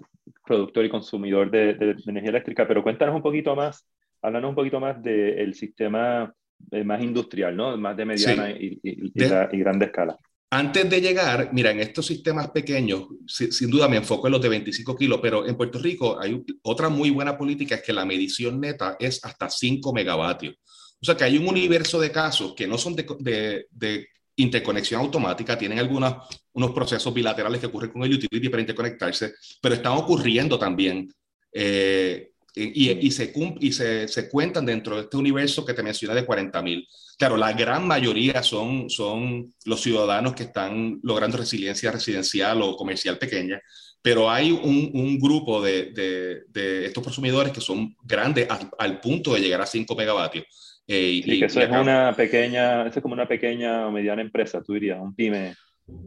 productor 0.49 0.85
y 0.85 0.91
consumidor 0.91 1.51
de, 1.51 1.97
energía 2.07 2.31
eléctrica. 2.31 2.67
Pero 2.67 2.83
cuéntanos 2.83 3.15
un 3.15 3.23
poquito 3.23 3.55
más, 3.55 3.87
háblanos 4.23 4.49
un 4.49 4.57
poquito 4.57 4.81
más 4.81 5.01
del 5.03 5.55
sistema 5.55 6.35
eh, 6.73 6.83
más 6.83 7.03
industrial, 7.03 7.57
¿no? 7.57 7.77
Más 7.77 7.97
de 7.97 8.05
mediana 8.05 8.51
y, 8.51 8.81
y, 8.83 9.13
y 9.15 9.59
grande 9.59 9.87
escala. 9.87 10.19
Antes 10.51 10.89
de 10.89 11.01
llegar, 11.03 11.51
mira, 11.53 11.71
en 11.71 11.81
estos 11.81 12.07
sistemas 12.07 12.51
pequeños, 12.51 13.07
sin 13.27 13.71
duda 13.71 13.87
me 13.87 13.99
enfoco 13.99 14.29
en 14.29 14.33
los 14.33 14.41
de 14.41 14.49
25 14.49 14.97
kilos, 14.97 15.21
pero 15.21 15.47
en 15.47 15.57
Puerto 15.57 15.79
Rico 15.79 16.19
hay 16.19 16.43
otra 16.63 16.89
muy 16.89 17.11
buena 17.11 17.37
política, 17.37 17.75
es 17.75 17.83
que 17.83 17.93
la 17.93 18.07
medición 18.07 18.59
neta 18.59 18.97
es 18.99 19.23
hasta 19.23 19.51
5 19.51 19.93
megavatios. 19.93 20.55
O 21.01 21.05
sea 21.05 21.17
que 21.17 21.25
hay 21.25 21.37
un 21.37 21.47
universo 21.47 22.01
de 22.01 22.11
casos 22.11 22.55
que 22.55 22.67
no 22.67 22.79
son 22.79 22.97
de, 22.97 23.67
de, 23.71 24.09
interconexión 24.39 25.01
automática, 25.01 25.57
tienen 25.57 25.79
algunos 25.79 26.15
unos 26.53 26.73
procesos 26.73 27.15
bilaterales 27.15 27.61
que 27.61 27.67
ocurren 27.67 27.93
con 27.93 28.03
el 28.03 28.15
utility 28.15 28.49
para 28.49 28.63
interconectarse, 28.63 29.35
pero 29.61 29.75
están 29.77 29.93
ocurriendo 29.93 30.59
también. 30.59 31.13
Eh, 31.53 32.31
y, 32.55 32.91
y, 33.07 33.11
se, 33.13 33.33
y 33.61 33.73
se, 33.73 34.09
se, 34.09 34.29
cuentan 34.29 34.67
dentro 34.67 34.97
de 34.97 35.03
este 35.03 35.17
universo 35.17 35.65
que 35.65 35.75
te 35.75 35.83
mencioné 35.83 36.15
de 36.15 36.27
40 36.27 36.61
mil. 36.63 36.89
Claro, 37.17 37.37
la 37.37 37.53
gran 37.53 37.87
mayoría 37.87 38.43
son, 38.43 38.91
son 38.91 39.55
los 39.65 39.81
ciudadanos 39.81 40.35
que 40.35 40.45
están 40.45 40.99
logrando 41.03 41.37
resiliencia 41.37 41.93
residencial 41.93 42.63
o 42.63 42.77
comercial 42.77 43.19
pequeña, 43.19 43.61
pero 44.03 44.31
hay 44.31 44.51
un, 44.53 44.91
un 44.95 45.19
grupo 45.19 45.61
de, 45.61 45.93
de, 45.93 46.43
de, 46.49 46.87
estos 46.87 47.03
consumidores 47.03 47.53
que 47.53 47.61
son 47.61 47.97
grandes 48.03 48.49
al, 48.79 49.01
punto 49.01 49.35
de 49.35 49.41
llegar 49.41 49.61
a 49.61 49.67
5 49.67 49.95
megavatios. 49.95 50.47
Eh, 50.91 51.21
y, 51.23 51.39
que 51.39 51.45
eso 51.45 51.61
es 51.61 51.69
una 51.69 52.17
pequeña, 52.17 52.87
eso 52.87 52.99
es 52.99 53.03
como 53.03 53.13
una 53.13 53.29
pequeña 53.29 53.87
o 53.87 53.93
mediana 53.93 54.23
empresa, 54.23 54.63
tú 54.63 54.73
dirías, 54.73 54.99
un 54.99 55.15
pyme. 55.15 55.55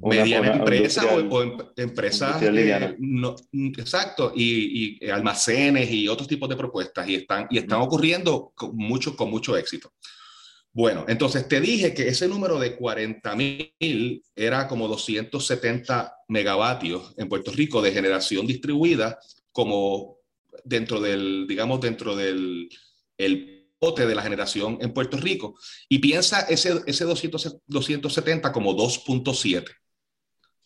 mediana 0.02 0.56
empresa 0.56 1.06
o, 1.06 1.44
em, 1.44 1.58
empresas 1.78 2.42
eh, 2.42 2.96
no, 2.98 3.36
exacto 3.78 4.34
y, 4.36 5.00
almacenes 5.12 5.92
y 5.92 6.08
otros 6.08 6.28
tipos 6.28 6.50
de 6.50 6.56
propuestas 6.56 7.08
y 7.08 7.16
están 7.16 7.46
y 7.52 7.60
están 7.60 7.80
ocurriendo 7.80 8.52
con 8.56 8.76
mucho 8.76 9.16
con 9.16 9.30
mucho 9.30 9.56
éxito. 9.56 9.94
Bueno 10.74 11.06
entonces 11.08 11.48
te 11.48 11.62
dije 11.62 11.94
que 11.94 12.08
ese 12.08 12.28
número 12.28 12.58
de 12.58 12.76
40 12.76 13.36
mil 13.36 14.24
era 14.36 14.68
como 14.68 14.88
270 14.88 16.16
megavatios 16.28 17.14
en 17.18 17.30
Puerto 17.30 17.52
Rico 17.52 17.84
de 17.84 17.92
generación 17.92 18.48
distribuida 18.48 19.20
como 19.52 20.18
dentro 20.64 21.00
del 21.00 21.46
digamos 21.48 21.82
dentro 21.82 22.16
del 22.16 22.70
el 23.18 23.61
de 23.82 24.16
la 24.16 24.22
generación 24.22 24.78
en 24.80 24.94
Puerto 24.94 25.18
Rico 25.18 25.56
y 25.90 25.98
piensa 25.98 26.42
ese, 26.42 26.84
ese 26.86 27.04
200, 27.04 27.58
270 27.66 28.52
como 28.52 28.76
2.7. 28.76 29.66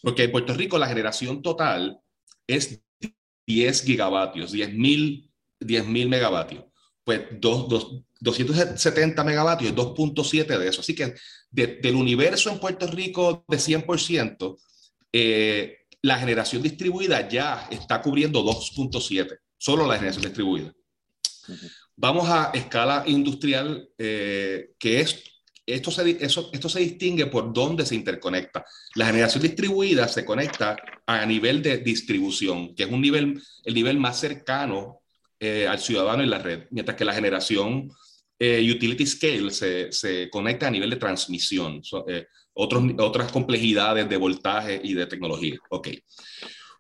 Porque 0.02 0.24
en 0.24 0.32
Puerto 0.32 0.54
Rico 0.54 0.78
la 0.78 0.88
generación 0.88 1.42
total 1.42 1.98
es 2.46 2.82
10 3.48 3.84
gigavatios, 3.84 4.52
10 4.52 4.74
mil 4.74 5.32
10 5.60 5.88
megavatios. 5.88 6.66
Pues 7.04 7.22
270 7.40 9.24
megavatios 9.24 9.72
es 9.72 9.78
2.7 9.78 10.58
de 10.58 10.68
eso. 10.68 10.82
Así 10.82 10.94
que 10.96 11.16
del 11.50 11.96
universo 11.96 12.50
en 12.50 12.60
Puerto 12.60 12.88
Rico 12.88 13.46
de 13.48 13.58
100%, 13.58 14.58
eh, 15.14 15.78
la 16.02 16.18
generación 16.20 16.62
distribuida 16.62 17.30
ya 17.30 17.68
está 17.72 18.02
cubriendo 18.02 18.44
2.7, 18.44 19.40
solo 19.58 19.88
la 19.88 19.96
generación 19.96 20.26
distribuida. 20.26 20.74
Vamos 21.98 22.28
a 22.30 22.52
escala 22.54 23.04
industrial, 23.08 23.90
eh, 23.98 24.72
que 24.78 25.00
es, 25.00 25.24
esto, 25.66 25.92
se, 25.92 26.24
eso, 26.24 26.50
esto 26.52 26.68
se 26.68 26.82
distingue 26.82 27.28
por 27.28 27.54
dónde 27.54 27.86
se 27.86 27.96
interconecta. 27.96 28.66
La 28.96 29.06
generación 29.06 29.44
distribuida 29.44 30.08
se 30.10 30.26
conecta 30.26 30.76
a 31.06 31.26
nivel 31.26 31.62
de 31.62 31.78
distribución, 31.78 32.76
que 32.76 32.84
es 32.84 32.92
un 32.92 33.02
nivel, 33.02 33.42
el 33.64 33.74
nivel 33.74 33.98
más 33.98 34.20
cercano 34.20 35.02
eh, 35.40 35.68
al 35.68 35.80
ciudadano 35.80 36.22
en 36.22 36.30
la 36.30 36.40
red, 36.40 36.66
mientras 36.72 36.98
que 36.98 37.06
la 37.06 37.14
generación 37.14 37.90
eh, 38.40 38.70
utility 38.70 39.06
scale 39.06 39.50
se, 39.52 39.92
se, 39.94 40.30
conecta 40.30 40.68
a 40.68 40.72
nivel 40.72 40.90
de 40.90 40.98
transmisión, 40.98 41.82
otros, 42.54 42.84
otras 43.00 43.32
complejidades 43.32 44.10
de 44.10 44.18
voltaje 44.18 44.82
y 44.84 44.94
de 44.94 45.06
tecnología. 45.08 45.58
Ok. 45.70 45.90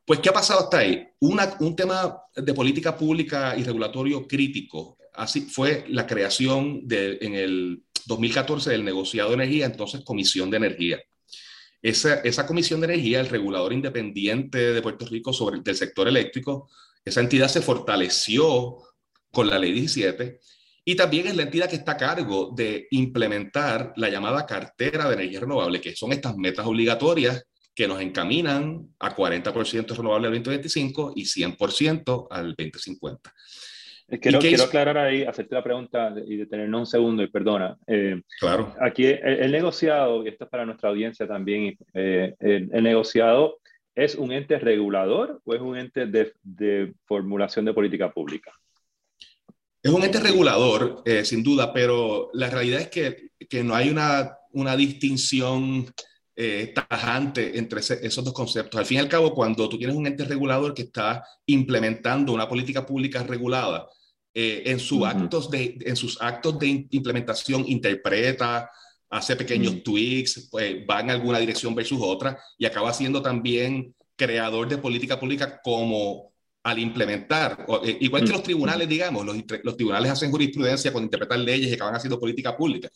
Pues, 0.05 0.19
¿qué 0.19 0.29
ha 0.29 0.33
pasado 0.33 0.59
hasta 0.59 0.79
ahí? 0.79 1.07
Una, 1.19 1.55
un 1.61 1.75
tema 1.75 2.15
de 2.35 2.53
política 2.53 2.95
pública 2.95 3.55
y 3.57 3.63
regulatorio 3.63 4.27
crítico 4.27 4.94
así 5.17 5.41
fue 5.41 5.85
la 5.89 6.05
creación 6.07 6.83
en 6.89 7.35
el 7.35 7.83
2014 8.05 8.71
del 8.71 8.85
negociado 8.85 9.29
de 9.29 9.35
energía, 9.35 9.65
entonces 9.65 10.01
Comisión 10.03 10.49
de 10.49 10.57
Energía. 10.57 11.01
Esa, 11.81 12.47
Comisión 12.47 12.81
de 12.81 12.87
Energía, 12.87 13.19
el 13.19 13.29
regulador 13.29 13.73
independiente 13.73 14.73
de 14.73 14.81
Puerto 14.81 15.05
Rico 15.05 15.33
sobre 15.33 15.59
el 15.63 15.75
sector 15.75 16.07
eléctrico, 16.07 16.69
esa 17.03 17.21
entidad 17.21 17.47
se 17.47 17.61
fortaleció 17.61 18.77
con 19.31 19.47
la 19.47 19.59
ley 19.59 19.71
17 19.71 20.39
y 20.83 20.95
también 20.95 21.27
es 21.27 21.35
la 21.35 21.43
entidad 21.43 21.69
que 21.69 21.75
está 21.75 21.93
a 21.93 21.97
cargo 21.97 22.53
de 22.55 22.87
implementar 22.91 23.93
la 23.97 24.09
llamada 24.09 24.45
cartera 24.45 25.07
de 25.07 25.15
energía 25.15 25.41
renovable, 25.41 25.81
que 25.81 25.95
son 25.95 26.11
estas 26.11 26.35
metas 26.37 26.65
obligatorias 26.65 27.43
que 27.75 27.87
nos 27.87 28.01
encaminan 28.01 28.95
a 28.99 29.15
40% 29.15 29.95
renovable 29.95 30.27
al 30.27 30.33
2025 30.33 31.13
y 31.15 31.23
100% 31.23 32.27
al 32.31 32.55
2050. 32.55 33.33
Quiero, 34.07 34.39
quiero 34.39 34.65
aclarar 34.65 34.97
ahí, 34.99 35.23
hacerte 35.23 35.55
la 35.55 35.63
pregunta 35.63 36.13
y 36.27 36.37
detenernos 36.37 36.79
un 36.79 36.85
segundo 36.85 37.23
y 37.23 37.27
perdona. 37.27 37.75
Eh, 37.87 38.21
claro. 38.39 38.75
Aquí 38.79 39.05
el, 39.05 39.51
negociado, 39.51 40.23
y 40.23 40.27
esto 40.27 40.43
es 40.43 40.49
para 40.49 40.65
nuestra 40.65 40.89
audiencia 40.89 41.27
también, 41.27 41.75
eh, 41.93 42.35
el, 42.39 42.83
negociado 42.83 43.57
es 43.95 44.13
un 44.13 44.31
ente 44.31 44.59
regulador 44.59 45.41
o 45.43 45.55
es 45.55 45.61
un 45.61 45.75
ente 45.75 46.05
de, 46.05 46.33
de 46.43 46.93
formulación 47.05 47.65
de 47.65 47.73
política 47.73 48.11
pública? 48.11 48.51
Es 49.81 49.91
un 49.91 50.03
ente 50.03 50.19
regulador, 50.19 51.01
eh, 51.05 51.25
sin 51.25 51.41
duda, 51.41 51.73
pero 51.73 52.29
la 52.33 52.51
realidad 52.51 52.81
es 52.81 52.89
que, 52.89 53.29
que 53.49 53.63
no 53.63 53.73
hay 53.73 53.89
una, 53.89 54.37
una 54.51 54.75
distinción 54.75 55.87
tajante 56.89 57.57
entre 57.57 57.79
esos 57.79 58.21
dos 58.25 58.33
conceptos. 58.33 58.77
Al 58.77 58.85
fin 58.85 58.97
y 58.97 58.99
al 58.99 59.07
cabo, 59.07 59.33
cuando 59.33 59.69
tú 59.69 59.77
tienes 59.77 59.95
un 59.95 60.05
ente 60.05 60.25
regulador 60.25 60.73
que 60.73 60.81
está 60.81 61.23
implementando 61.45 62.33
una 62.33 62.49
política 62.49 62.85
pública 62.85 63.23
regulada, 63.23 63.87
eh, 64.37 64.63
en, 64.65 64.79
su 64.81 65.05
actos 65.05 65.49
de, 65.49 65.77
en 65.79 65.95
sus 65.95 66.21
actos 66.21 66.59
de 66.59 66.85
implementación 66.89 67.63
interpreta, 67.67 68.69
hace 69.09 69.37
pequeños 69.37 69.81
tweaks, 69.81 70.49
pues, 70.51 70.75
va 70.89 70.99
en 70.99 71.11
alguna 71.11 71.39
dirección 71.39 71.73
versus 71.73 71.99
otra 72.01 72.37
y 72.57 72.65
acaba 72.65 72.91
siendo 72.91 73.21
también 73.21 73.95
creador 74.17 74.67
de 74.67 74.77
política 74.77 75.17
pública 75.17 75.61
como 75.63 76.33
al 76.63 76.79
implementar, 76.79 77.65
eh, 77.85 77.97
igual 78.01 78.25
que 78.25 78.33
los 78.33 78.43
tribunales, 78.43 78.89
digamos, 78.89 79.25
los, 79.25 79.37
los, 79.63 79.77
tribunales 79.77 80.11
hacen 80.11 80.31
jurisprudencia 80.31 80.91
cuando 80.91 81.05
interpretan 81.05 81.45
leyes 81.45 81.69
y 81.69 81.73
acaban 81.75 81.95
haciendo 81.95 82.19
política 82.19 82.57
pública. 82.57 82.89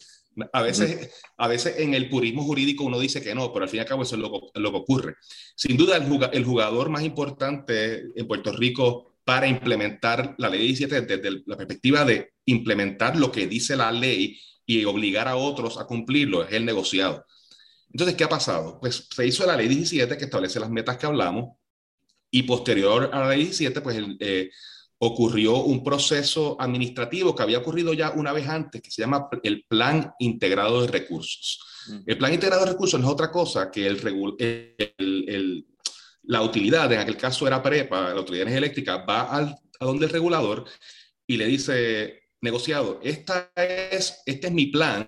A 0.51 0.61
veces, 0.61 1.11
a 1.37 1.47
veces 1.47 1.75
en 1.77 1.93
el 1.93 2.09
purismo 2.09 2.43
jurídico 2.43 2.83
uno 2.83 2.99
dice 2.99 3.21
que 3.21 3.33
no, 3.33 3.53
pero 3.53 3.63
al 3.63 3.69
fin 3.69 3.77
y 3.77 3.81
al 3.81 3.85
cabo 3.85 4.03
eso 4.03 4.15
es 4.15 4.21
lo, 4.21 4.51
lo 4.55 4.71
que 4.71 4.77
ocurre. 4.77 5.15
Sin 5.55 5.77
duda, 5.77 5.95
el, 5.95 6.29
el 6.33 6.43
jugador 6.43 6.89
más 6.89 7.03
importante 7.03 8.07
en 8.13 8.27
Puerto 8.27 8.51
Rico 8.51 9.08
para 9.29 9.45
implementar 9.45 10.33
la 10.39 10.49
ley 10.49 10.73
17 10.73 11.01
desde 11.01 11.43
la 11.45 11.55
perspectiva 11.55 12.03
de 12.03 12.33
implementar 12.45 13.15
lo 13.15 13.31
que 13.31 13.45
dice 13.45 13.75
la 13.75 13.91
ley 13.91 14.41
y 14.65 14.83
obligar 14.85 15.27
a 15.27 15.35
otros 15.35 15.77
a 15.77 15.85
cumplirlo, 15.85 16.43
es 16.43 16.53
el 16.53 16.65
negociado. 16.65 17.27
Entonces, 17.91 18.15
¿qué 18.15 18.23
ha 18.23 18.29
pasado? 18.29 18.79
Pues 18.79 19.07
se 19.07 19.27
hizo 19.27 19.45
la 19.45 19.55
ley 19.55 19.67
17 19.67 20.17
que 20.17 20.25
establece 20.25 20.59
las 20.59 20.71
metas 20.71 20.97
que 20.97 21.05
hablamos 21.05 21.57
y 22.31 22.41
posterior 22.41 23.11
a 23.13 23.19
la 23.19 23.29
ley 23.29 23.43
17, 23.43 23.81
pues 23.81 24.01
eh, 24.19 24.49
ocurrió 24.97 25.57
un 25.57 25.83
proceso 25.83 26.59
administrativo 26.59 27.35
que 27.35 27.43
había 27.43 27.59
ocurrido 27.59 27.93
ya 27.93 28.09
una 28.09 28.33
vez 28.33 28.47
antes, 28.47 28.81
que 28.81 28.89
se 28.89 29.03
llama 29.03 29.29
el 29.43 29.63
Plan 29.67 30.11
Integrado 30.17 30.81
de 30.81 30.87
Recursos. 30.87 31.59
El 32.07 32.17
Plan 32.17 32.33
Integrado 32.33 32.65
de 32.65 32.71
Recursos 32.71 32.99
no 32.99 33.05
es 33.05 33.13
otra 33.13 33.29
cosa 33.29 33.69
que 33.69 33.85
el, 33.85 34.35
el, 34.39 35.25
el 35.29 35.67
la 36.29 36.43
utilidad, 36.43 36.91
en 36.93 36.99
aquel 36.99 37.17
caso 37.17 37.47
era 37.47 37.61
PREPA, 37.61 38.13
la 38.13 38.19
Autoridad 38.19 38.47
Eléctrica, 38.47 38.97
va 38.97 39.35
al, 39.35 39.55
a 39.79 39.85
donde 39.85 40.05
el 40.05 40.11
regulador 40.11 40.63
y 41.25 41.37
le 41.37 41.47
dice, 41.47 42.21
negociado, 42.41 42.99
esta 43.03 43.51
es, 43.55 44.21
este 44.27 44.47
es 44.47 44.53
mi 44.53 44.67
plan 44.67 45.07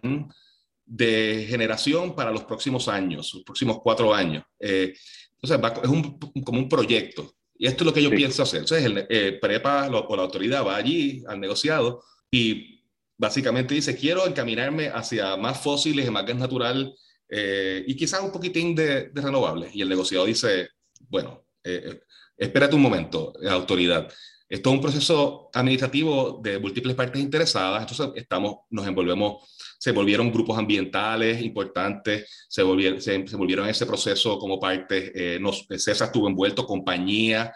de 0.84 1.46
generación 1.48 2.16
para 2.16 2.32
los 2.32 2.44
próximos 2.46 2.88
años, 2.88 3.36
los 3.36 3.44
próximos 3.44 3.78
cuatro 3.84 4.12
años. 4.16 4.44
Eh, 4.60 4.96
entonces, 5.40 5.80
es 5.84 5.90
un, 5.90 6.18
como 6.44 6.58
un 6.58 6.68
proyecto. 6.68 7.36
Y 7.56 7.68
esto 7.68 7.84
es 7.84 7.86
lo 7.86 7.94
que 7.94 8.02
yo 8.02 8.10
pienso 8.10 8.42
hacer. 8.42 8.62
Entonces, 8.62 8.84
el 8.84 9.06
eh, 9.08 9.38
PREPA 9.40 9.90
o 9.90 10.16
la 10.16 10.24
autoridad 10.24 10.66
va 10.66 10.76
allí 10.76 11.24
al 11.28 11.40
negociado 11.40 12.04
y 12.32 12.84
básicamente 13.16 13.76
dice, 13.76 13.96
quiero 13.96 14.26
encaminarme 14.26 14.88
hacia 14.88 15.38
más 15.38 15.62
fósiles, 15.62 16.10
más 16.10 16.26
gas 16.26 16.38
natural 16.38 16.96
eh, 17.30 17.84
y 17.86 17.96
quizás 17.96 18.22
un 18.22 18.32
poquitín 18.32 18.74
de, 18.74 19.10
de 19.10 19.22
renovables. 19.22 19.76
Y 19.76 19.84
el 19.84 19.90
negociado 19.90 20.26
dice, 20.26 20.70
bueno, 21.12 21.44
eh, 21.64 21.84
eh, 21.86 22.02
espérate 22.38 22.76
un 22.76 22.82
momento, 22.82 23.34
autoridad. 23.48 24.12
Esto 24.48 24.70
es 24.70 24.76
un 24.76 24.82
proceso 24.82 25.50
administrativo 25.54 26.40
de 26.44 26.58
múltiples 26.58 26.96
partes 26.96 27.22
interesadas, 27.22 27.82
entonces 27.82 28.22
estamos, 28.22 28.62
nos 28.70 28.88
envolvemos, 28.88 29.56
se 29.78 29.92
volvieron 29.92 30.32
grupos 30.32 30.58
ambientales 30.58 31.42
importantes, 31.42 32.46
se 32.50 32.64
volvieron, 32.64 33.02
se, 33.02 33.26
ese 33.70 33.86
proceso 33.86 34.40
como 34.40 34.60
parte, 34.60 35.12
eh, 35.36 35.40
nos, 35.40 35.66
César 35.78 36.08
estuvo 36.08 36.28
envuelto, 36.28 36.66
compañía, 36.66 37.54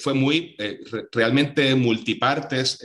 fue 0.00 0.12
muy, 0.12 0.54
realmente 1.12 1.74
multipartes, 1.74 2.78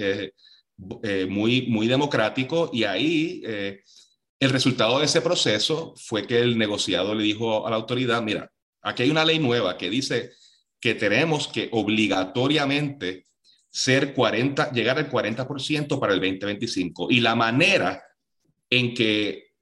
muy, 1.27 1.67
muy 1.67 1.87
democrático 1.87 2.69
y 2.71 2.85
ahí 2.85 3.43
el 3.43 4.49
resultado 4.49 4.99
de 4.99 5.05
ese 5.05 5.19
proceso 5.19 5.93
fue 5.97 6.25
que 6.25 6.39
el 6.39 6.57
negociado 6.57 7.13
le 7.13 7.23
dijo 7.23 7.67
a 7.67 7.69
la 7.69 7.75
autoridad, 7.75 8.21
mira, 8.21 8.49
Aquí 8.83 9.03
hay 9.03 9.09
una 9.09 9.25
ley 9.25 9.39
nueva 9.39 9.77
que 9.77 9.89
dice 9.89 10.31
que 10.79 10.95
tenemos 10.95 11.47
que 11.47 11.69
obligatoriamente 11.71 13.25
ser 13.69 14.13
40, 14.13 14.71
llegar 14.71 14.97
al 14.97 15.09
40% 15.09 15.99
para 15.99 16.13
el 16.13 16.19
2025. 16.19 17.09
Y 17.09 17.21
la 17.21 17.35
manera 17.35 18.03
en 18.69 18.93
que 18.93 19.53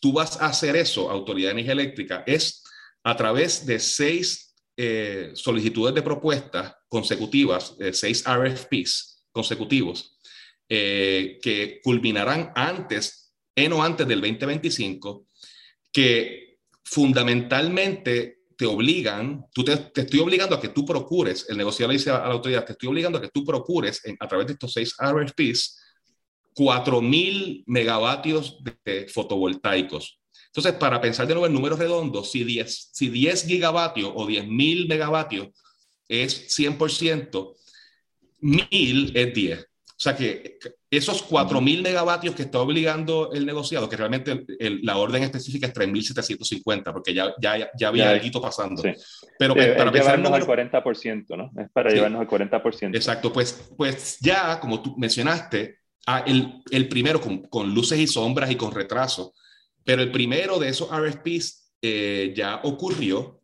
tú 0.00 0.12
vas 0.12 0.40
a 0.40 0.46
hacer 0.46 0.76
eso, 0.76 1.10
Autoridad 1.10 1.48
de 1.48 1.52
Energía 1.52 1.72
Eléctrica, 1.72 2.24
es 2.26 2.62
a 3.04 3.16
través 3.16 3.64
de 3.64 3.78
seis 3.78 4.54
eh, 4.76 5.30
solicitudes 5.34 5.94
de 5.94 6.02
propuestas 6.02 6.74
consecutivas, 6.88 7.76
eh, 7.78 7.92
seis 7.92 8.24
RFPs 8.26 9.28
consecutivos, 9.30 10.18
eh, 10.68 11.38
que 11.42 11.80
culminarán 11.82 12.52
antes, 12.54 13.32
en 13.54 13.72
o 13.72 13.82
antes 13.82 14.06
del 14.08 14.20
2025, 14.20 15.26
que 15.92 16.58
fundamentalmente 16.82 18.40
te 18.56 18.66
obligan, 18.66 19.44
tú 19.52 19.64
te, 19.64 19.72
estoy 19.94 20.20
obligando 20.20 20.56
a 20.56 20.60
que 20.60 20.68
tú 20.68 20.84
procures, 20.84 21.46
el 21.48 21.56
negociador 21.56 21.92
le 21.92 21.98
dice 21.98 22.10
a, 22.10 22.18
la 22.18 22.32
autoridad, 22.32 22.64
te 22.64 22.72
estoy 22.72 22.88
obligando 22.88 23.18
a 23.18 23.20
que 23.20 23.30
tú 23.30 23.44
procures 23.44 24.02
a 24.18 24.28
través 24.28 24.46
de 24.46 24.52
estos 24.54 24.72
seis 24.72 24.94
RFPs 24.98 25.80
4.000 26.54 27.64
megavatios 27.66 28.58
de 28.84 29.08
fotovoltaicos. 29.08 30.20
Entonces, 30.46 30.74
para 30.74 31.00
pensar 31.00 31.26
de 31.26 31.34
nuevo 31.34 31.46
en 31.46 31.52
números 31.52 31.78
redondos, 31.78 32.30
si 32.30 32.44
10, 32.44 32.90
si 32.92 33.08
10 33.08 33.46
gigavatios 33.46 34.12
o 34.14 34.26
10.000 34.26 34.88
megavatios 34.88 35.48
es 36.08 36.56
100%, 36.56 37.56
1000 38.40 39.16
es 39.16 39.34
10. 39.34 39.60
O 39.60 39.64
sea 39.96 40.16
que 40.16 40.58
esos 40.96 41.28
4.000 41.28 41.82
megavatios 41.82 42.34
que 42.34 42.42
está 42.42 42.58
obligando 42.58 43.30
el 43.32 43.46
negociado, 43.46 43.88
que 43.88 43.96
realmente 43.96 44.44
la 44.82 44.96
orden 44.96 45.22
específica 45.22 45.66
es 45.66 45.74
3.750, 45.74 46.92
porque 46.92 47.14
ya, 47.14 47.34
ya, 47.40 47.70
ya 47.76 47.88
había 47.88 48.10
algo 48.10 48.40
pasando. 48.40 48.82
Pero 49.38 49.56
eh, 49.56 49.74
para 49.76 49.90
llevarnos 49.90 50.32
al 50.32 50.46
40%, 50.46 51.36
¿no? 51.36 51.50
Es 51.60 51.70
para 51.70 51.90
llevarnos 51.90 52.20
al 52.20 52.28
40%. 52.28 52.94
Exacto, 52.94 53.32
pues, 53.32 53.70
pues 53.76 54.18
ya, 54.20 54.60
como 54.60 54.82
tú 54.82 54.94
mencionaste, 54.98 55.78
ah, 56.06 56.24
el, 56.26 56.62
el 56.70 56.88
primero 56.88 57.20
con, 57.20 57.42
con, 57.42 57.74
luces 57.74 57.98
y 57.98 58.06
sombras 58.06 58.50
y 58.50 58.56
con 58.56 58.72
retraso, 58.72 59.32
pero 59.84 60.02
el 60.02 60.10
primero 60.10 60.58
de 60.58 60.68
esos 60.68 60.88
RFPs 60.90 61.72
eh, 61.82 62.32
ya 62.34 62.60
ocurrió 62.62 63.42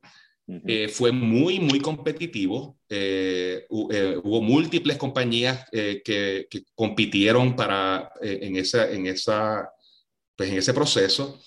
eh, 0.67 0.89
fue 0.89 1.13
muy, 1.13 1.61
muy 1.61 1.81
competitivo. 1.81 2.79
Eh, 2.89 3.67
eh, 3.93 4.21
hubo 4.23 4.43
múltiples 4.43 4.97
compañías 4.97 5.69
que, 5.71 6.49
compitieron 6.75 7.55
para, 7.55 8.11
en, 8.21 8.57
esa, 8.57 8.91
en, 8.91 9.07
esa, 9.07 9.71
pues 10.37 10.51
en 10.51 10.59
ese 10.59 10.75
proceso. 10.75 11.41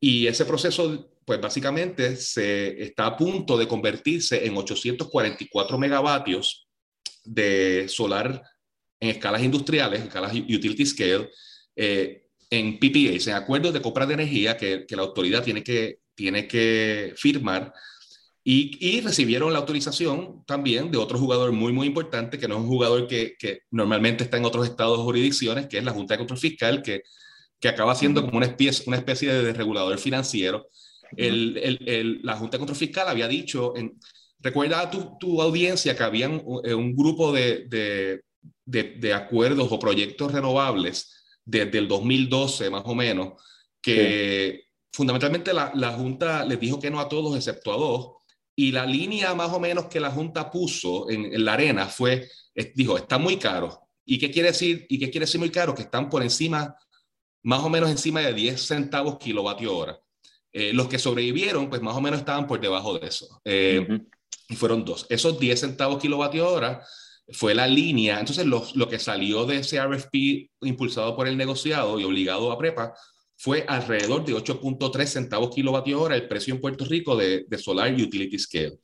Y 0.00 0.26
ese 0.26 0.44
proceso, 0.44 1.10
pues 1.24 1.40
básicamente 1.40 2.16
se 2.16 2.82
está 2.82 3.06
a 3.06 3.16
punto 3.16 3.58
de 3.58 3.68
convertirse 3.68 4.46
en 4.46 4.56
844 4.56 5.78
megavatios 5.78 6.68
de 7.24 7.86
solar 7.88 8.42
en 9.00 9.10
escalas 9.10 9.42
industriales, 9.42 10.00
en 10.00 10.06
escalas 10.06 10.32
utility 10.32 10.86
scale, 10.86 11.28
en 11.76 12.78
PPAs, 12.78 13.26
en 13.26 13.34
acuerdos 13.34 13.74
de 13.74 13.82
compra 13.82 14.06
de 14.06 14.14
energía 14.14 14.56
que, 14.56 14.86
que 14.86 14.96
la 14.96 15.02
autoridad 15.02 15.44
tiene 15.44 15.62
que, 15.62 16.00
tiene 16.14 16.48
que 16.48 17.12
firmar 17.16 17.72
y, 18.50 19.02
recibieron 19.02 19.52
la 19.52 19.58
autorización 19.58 20.42
también 20.46 20.90
de 20.90 20.96
otro 20.96 21.18
jugador 21.18 21.52
muy, 21.52 21.70
muy 21.70 21.86
importante, 21.86 22.38
que 22.38 22.48
no 22.48 22.54
es 22.54 22.62
un 22.62 22.68
jugador 22.68 23.06
que, 23.06 23.36
que 23.38 23.60
normalmente 23.70 24.24
está 24.24 24.38
en 24.38 24.46
otros 24.46 24.66
estados 24.66 24.98
o 24.98 25.04
jurisdicciones, 25.04 25.66
que 25.66 25.76
es 25.76 25.84
la 25.84 25.92
Junta 25.92 26.14
de 26.14 26.18
Control 26.18 26.38
Fiscal, 26.38 26.82
que, 26.82 27.02
que 27.60 27.68
acaba 27.68 27.94
siendo 27.94 28.24
como 28.24 28.38
una 28.38 28.46
especie, 28.46 28.84
una 28.86 28.96
especie 28.96 29.30
de 29.30 29.52
regulador 29.52 29.98
financiero. 29.98 30.66
el, 31.14 31.58
el, 31.84 32.20
la 32.22 32.36
Junta 32.36 32.56
de 32.56 32.60
Control 32.60 32.78
Fiscal 32.78 33.06
había 33.08 33.28
dicho, 33.28 33.76
en, 33.76 33.98
recuerda 34.40 34.80
a 34.80 34.90
tu, 34.90 35.18
tu, 35.20 35.42
audiencia 35.42 35.94
que 35.94 36.04
había 36.04 36.30
un, 36.30 36.62
eh, 36.64 36.72
un 36.72 36.96
grupo 36.96 37.30
de, 37.32 37.66
de, 37.68 38.22
de, 38.64 39.12
acuerdos 39.12 39.68
o 39.70 39.78
proyectos 39.78 40.32
renovables 40.32 41.26
desde 41.44 41.76
el 41.76 41.86
2012 41.86 42.70
más 42.70 42.82
o 42.86 42.94
menos, 42.94 43.34
que 43.82 44.62
fundamentalmente 44.90 45.52
la, 45.52 45.70
la 45.74 45.92
Junta 45.92 46.46
les 46.46 46.58
dijo 46.58 46.80
que 46.80 46.90
no 46.90 46.98
a 46.98 47.10
todos 47.10 47.36
excepto 47.36 47.74
a 47.74 47.76
dos, 47.76 48.17
y 48.58 48.72
la 48.72 48.84
línea 48.84 49.36
más 49.36 49.52
o 49.52 49.60
menos 49.60 49.86
que 49.86 50.00
la 50.00 50.10
Junta 50.10 50.50
puso 50.50 51.08
en, 51.08 51.44
la 51.44 51.52
arena 51.52 51.86
fue, 51.86 52.28
dijo, 52.74 52.96
está 52.96 53.16
muy 53.16 53.36
caro. 53.36 53.88
¿Y 54.04 54.18
qué 54.18 54.32
quiere 54.32 54.48
decir? 54.48 54.84
¿Y 54.88 54.98
qué 54.98 55.12
quiere 55.12 55.26
decir 55.26 55.38
muy 55.38 55.50
caro? 55.50 55.76
Que 55.76 55.82
están 55.82 56.10
por 56.10 56.24
encima, 56.24 56.74
más 57.44 57.62
o 57.62 57.68
menos 57.68 57.88
encima 57.88 58.20
de 58.20 58.34
10 58.34 58.60
centavos 58.60 59.16
kilovatio 59.18 59.76
hora. 59.76 60.00
Eh, 60.50 60.72
los 60.72 60.88
que 60.88 60.98
sobrevivieron, 60.98 61.70
pues 61.70 61.80
más 61.82 61.94
o 61.94 62.00
menos 62.00 62.18
estaban 62.18 62.48
por 62.48 62.60
debajo 62.60 62.98
de 62.98 63.06
eso. 63.06 63.40
Eh, 63.44 63.86
y 64.48 64.56
fueron 64.56 64.84
dos. 64.84 65.06
Esos 65.08 65.38
10 65.38 65.60
centavos 65.60 66.02
kilovatio 66.02 66.50
hora 66.50 66.84
fue 67.28 67.54
la 67.54 67.68
línea. 67.68 68.18
Entonces, 68.18 68.44
lo, 68.44 68.66
lo 68.74 68.88
que 68.88 68.98
salió 68.98 69.46
de 69.46 69.58
ese 69.58 69.80
RFP 69.80 70.50
impulsado 70.62 71.14
por 71.14 71.28
el 71.28 71.36
negociado 71.36 72.00
y 72.00 72.02
obligado 72.02 72.50
a 72.50 72.58
prepa 72.58 72.92
fue 73.38 73.64
alrededor 73.68 74.24
de 74.24 74.34
8.3 74.34 75.06
centavos 75.06 75.54
kilovatio 75.54 76.02
hora 76.02 76.16
el 76.16 76.26
precio 76.26 76.52
en 76.52 76.60
Puerto 76.60 76.84
Rico 76.84 77.16
de, 77.16 77.46
de, 77.48 77.58
Solar 77.58 77.94
Utility 77.94 78.36
Scale. 78.36 78.80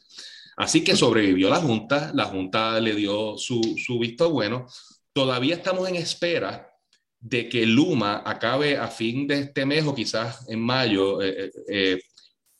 Así 0.56 0.84
que 0.84 0.94
sobrevivió 0.94 1.50
la 1.50 1.56
Junta, 1.56 2.12
la 2.14 2.26
Junta 2.26 2.78
le 2.78 2.94
dio 2.94 3.37
su, 3.37 3.61
su 3.84 3.99
visto 3.99 4.30
bueno. 4.30 4.66
Todavía 5.12 5.56
estamos 5.56 5.88
en 5.88 5.96
espera 5.96 6.70
de 7.18 7.49
que 7.49 7.66
Luma 7.66 8.23
acabe 8.25 8.76
a 8.76 8.86
fin 8.86 9.26
de 9.26 9.40
este 9.40 9.67
mes 9.67 9.84
o 9.86 9.95
quizás 9.95 10.49
en 10.49 10.60
mayo 10.60 11.21
eh, 11.21 11.47
eh, 11.47 11.50
eh, 11.69 12.00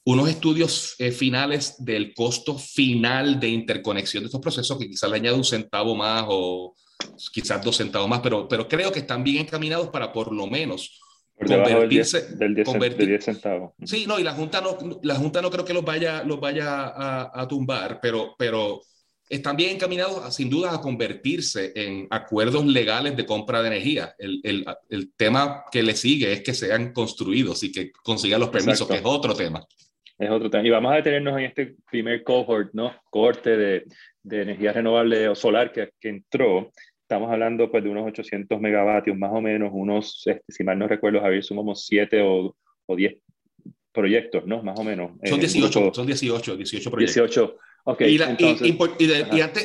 unos 0.07 0.29
estudios 0.29 0.97
finales 1.17 1.77
del 1.79 2.13
costo 2.13 2.59
final 2.59 3.39
de 3.39 3.49
interconexión 3.49 4.25
de 4.25 4.27
estos 4.27 4.41
procesos 4.41 4.79
que 4.79 4.89
quizás 4.89 5.09
le 5.09 5.17
añade 5.17 5.37
un 5.37 5.45
centavo 5.45 5.95
más 5.95 6.25
o 6.29 6.75
quizás 7.33 7.65
dos 7.65 7.77
centavos 7.77 8.09
más, 8.09 8.21
pero, 8.21 8.49
pero 8.49 8.69
creo 8.69 8.91
que 8.91 8.99
están 8.99 9.23
bien 9.23 9.39
encaminados 9.39 9.89
para 9.89 10.13
por 10.13 10.33
lo 10.33 10.47
menos 10.47 11.01
por 11.37 11.49
debajo 11.49 11.81
del 11.81 11.89
10, 11.89 12.39
del 12.39 12.55
10, 12.55 13.25
centavos. 13.25 13.73
Sí, 13.85 14.05
no, 14.07 14.19
y 14.19 14.23
la 14.23 14.33
Junta 14.33 14.61
no, 14.61 14.77
la 15.03 15.17
junta 15.17 15.43
no 15.43 15.51
creo 15.51 15.65
que 15.65 15.75
los 15.75 15.85
vaya, 15.85 16.23
los 16.23 16.41
vaya 16.41 16.85
a, 16.87 17.43
a 17.43 17.49
tumbar, 17.49 17.99
pero, 18.01 18.35
pero 18.39 18.81
están 19.29 19.57
bien 19.57 19.75
encaminados, 19.75 20.35
sin 20.35 20.51
duda, 20.51 20.75
a 20.75 20.81
convertirse 20.81 21.73
en 21.75 22.07
acuerdos 22.11 22.65
legales 22.67 23.17
de 23.17 23.27
compra 23.27 23.63
de 23.63 23.69
energía. 23.69 24.15
El, 24.19 24.41
el, 24.45 24.65
el, 24.91 25.13
tema 25.15 25.65
que 25.73 25.83
le 25.83 25.95
sigue 25.95 26.33
es 26.33 26.43
que 26.43 26.55
sean 26.55 26.93
construidos 26.93 27.63
y 27.63 27.73
que 27.73 27.91
consigan 27.91 28.41
los 28.41 28.51
permisos, 28.51 28.87
que 28.87 28.97
es 28.97 29.03
otro 29.05 29.35
tema. 29.35 29.65
Es 30.19 30.31
otro 30.31 30.51
tema. 30.51 30.67
Y 30.67 30.71
vamos 30.71 30.93
a 30.93 30.97
detenernos 30.97 31.39
en 31.39 31.45
este 31.45 31.77
primer 31.91 32.23
cohort, 32.23 32.73
¿no? 32.75 32.95
Corte 33.11 33.57
de, 33.57 33.85
de 34.23 34.43
energía 34.43 34.73
renovable 34.73 35.29
o 35.29 35.35
solar 35.35 35.73
que, 35.73 35.91
que 35.99 36.09
entró 36.11 36.71
estamos 37.05 37.31
hablando 37.31 37.71
pues 37.71 37.85
de 37.85 37.91
unos 37.91 38.07
800 38.09 38.61
megavatios 38.61 39.17
más 39.17 39.31
o 39.33 39.41
menos, 39.41 39.71
unos, 39.73 40.23
este, 40.27 40.43
si 40.49 40.65
mal 40.65 40.79
no 40.79 40.89
recuerdo, 40.89 41.21
Javier, 41.21 41.45
somos 41.45 41.85
7 41.87 42.23
o, 42.23 42.57
o 42.87 42.97
10 42.97 43.15
proyectos, 43.93 44.47
¿no? 44.47 44.63
Más 44.63 44.79
o 44.79 44.85
menos. 44.85 45.13
Son 45.23 45.39
18, 45.39 45.93
son 45.95 46.07
18, 46.07 46.57
18 46.57 46.91
proyectos. 46.91 47.15
18, 47.15 47.57
ok. 47.85 48.01
Y, 48.01 48.17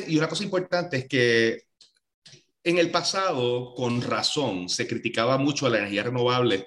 y, 0.06 0.18
una 0.18 0.28
cosa 0.28 0.44
importante 0.44 0.98
es 0.98 1.08
que 1.08 1.62
en 2.62 2.78
el 2.78 2.90
pasado, 2.90 3.74
con 3.74 4.02
razón, 4.02 4.68
se 4.68 4.86
criticaba 4.86 5.38
mucho 5.38 5.66
a 5.66 5.70
la 5.70 5.78
energía 5.78 6.02
renovable 6.02 6.66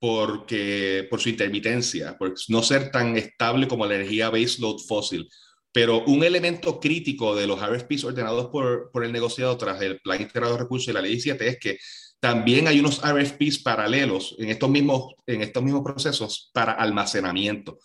porque, 0.00 1.06
por 1.10 1.20
su 1.20 1.28
intermitencia, 1.28 2.16
por 2.18 2.34
no 2.48 2.62
ser 2.62 2.90
tan 2.90 3.16
estable 3.16 3.68
como 3.68 3.86
la 3.86 3.96
energía 3.96 4.30
base 4.30 4.60
load 4.60 4.78
fósil. 4.88 5.28
Pero 5.74 6.04
un 6.04 6.22
elemento 6.22 6.78
crítico 6.78 7.34
de 7.34 7.48
los 7.48 7.60
RFPs 7.60 8.04
ordenados 8.04 8.46
por, 8.46 8.92
por 8.92 9.04
el 9.04 9.10
negociado 9.10 9.58
tras 9.58 9.82
el 9.82 9.98
Plan 9.98 10.22
Integrado 10.22 10.52
de 10.52 10.60
Recursos 10.60 10.86
y 10.86 10.92
la 10.92 11.02
Ley 11.02 11.10
17 11.10 11.48
es 11.48 11.58
que 11.58 11.78
también 12.20 12.68
hay 12.68 12.78
unos 12.78 13.02
RFPs 13.02 13.58
paralelos 13.58 14.36
en 14.38 14.50
estos 14.50 14.70
mismos, 14.70 15.14
en 15.26 15.42
estos 15.42 15.64
mismos 15.64 15.82
procesos 15.82 16.50
para 16.54 16.74
almacenamiento. 16.74 17.80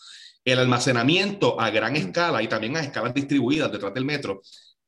El 0.46 0.60
almacenamiento 0.60 1.60
a 1.60 1.72
gran 1.72 1.96
escala 1.96 2.44
y 2.44 2.48
también 2.48 2.78
a 2.78 2.82
escalas 2.82 3.16
distribuidas 3.16 3.72
detrás 3.72 3.92
del 3.94 4.06
metro 4.06 4.42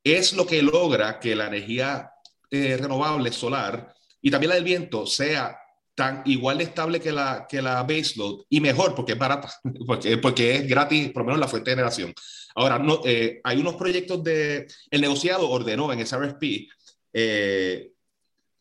es 0.03 0.33
lo 0.33 0.45
que 0.45 0.61
logra 0.61 1.19
que 1.19 1.35
la 1.35 1.47
energía 1.47 2.11
eh, 2.51 2.77
renovable 2.77 3.31
solar 3.31 3.93
y 4.21 4.29
también 4.29 4.49
la 4.49 4.55
del 4.55 4.63
viento 4.63 5.07
sea 5.07 5.57
tan 6.01 6.23
igual 6.25 6.57
de 6.57 6.63
estable 6.63 6.99
que 6.99 7.11
la, 7.11 7.45
que 7.47 7.61
la 7.61 7.83
baseload 7.83 8.45
y 8.49 8.59
mejor 8.59 8.95
porque 8.95 9.11
es 9.11 9.19
barata, 9.19 9.53
porque, 9.85 10.17
porque 10.17 10.55
es 10.55 10.67
gratis, 10.67 11.11
por 11.11 11.21
lo 11.21 11.27
menos 11.27 11.39
la 11.39 11.47
fuente 11.47 11.69
de 11.69 11.75
generación. 11.75 12.11
Ahora, 12.55 12.79
no, 12.79 13.01
eh, 13.05 13.39
hay 13.43 13.59
unos 13.59 13.75
proyectos 13.75 14.23
de... 14.23 14.65
El 14.89 15.01
negociado 15.01 15.47
ordenó 15.47 15.93
en 15.93 15.99
ese 15.99 16.17
RFP, 16.17 16.43
eh, 17.13 17.91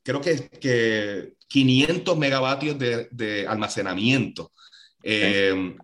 creo 0.03 0.21
que, 0.21 0.51
que 0.51 1.33
500 1.49 2.19
megavatios 2.19 2.79
de, 2.79 3.09
de 3.11 3.47
almacenamiento, 3.49 4.53
eh, 5.03 5.75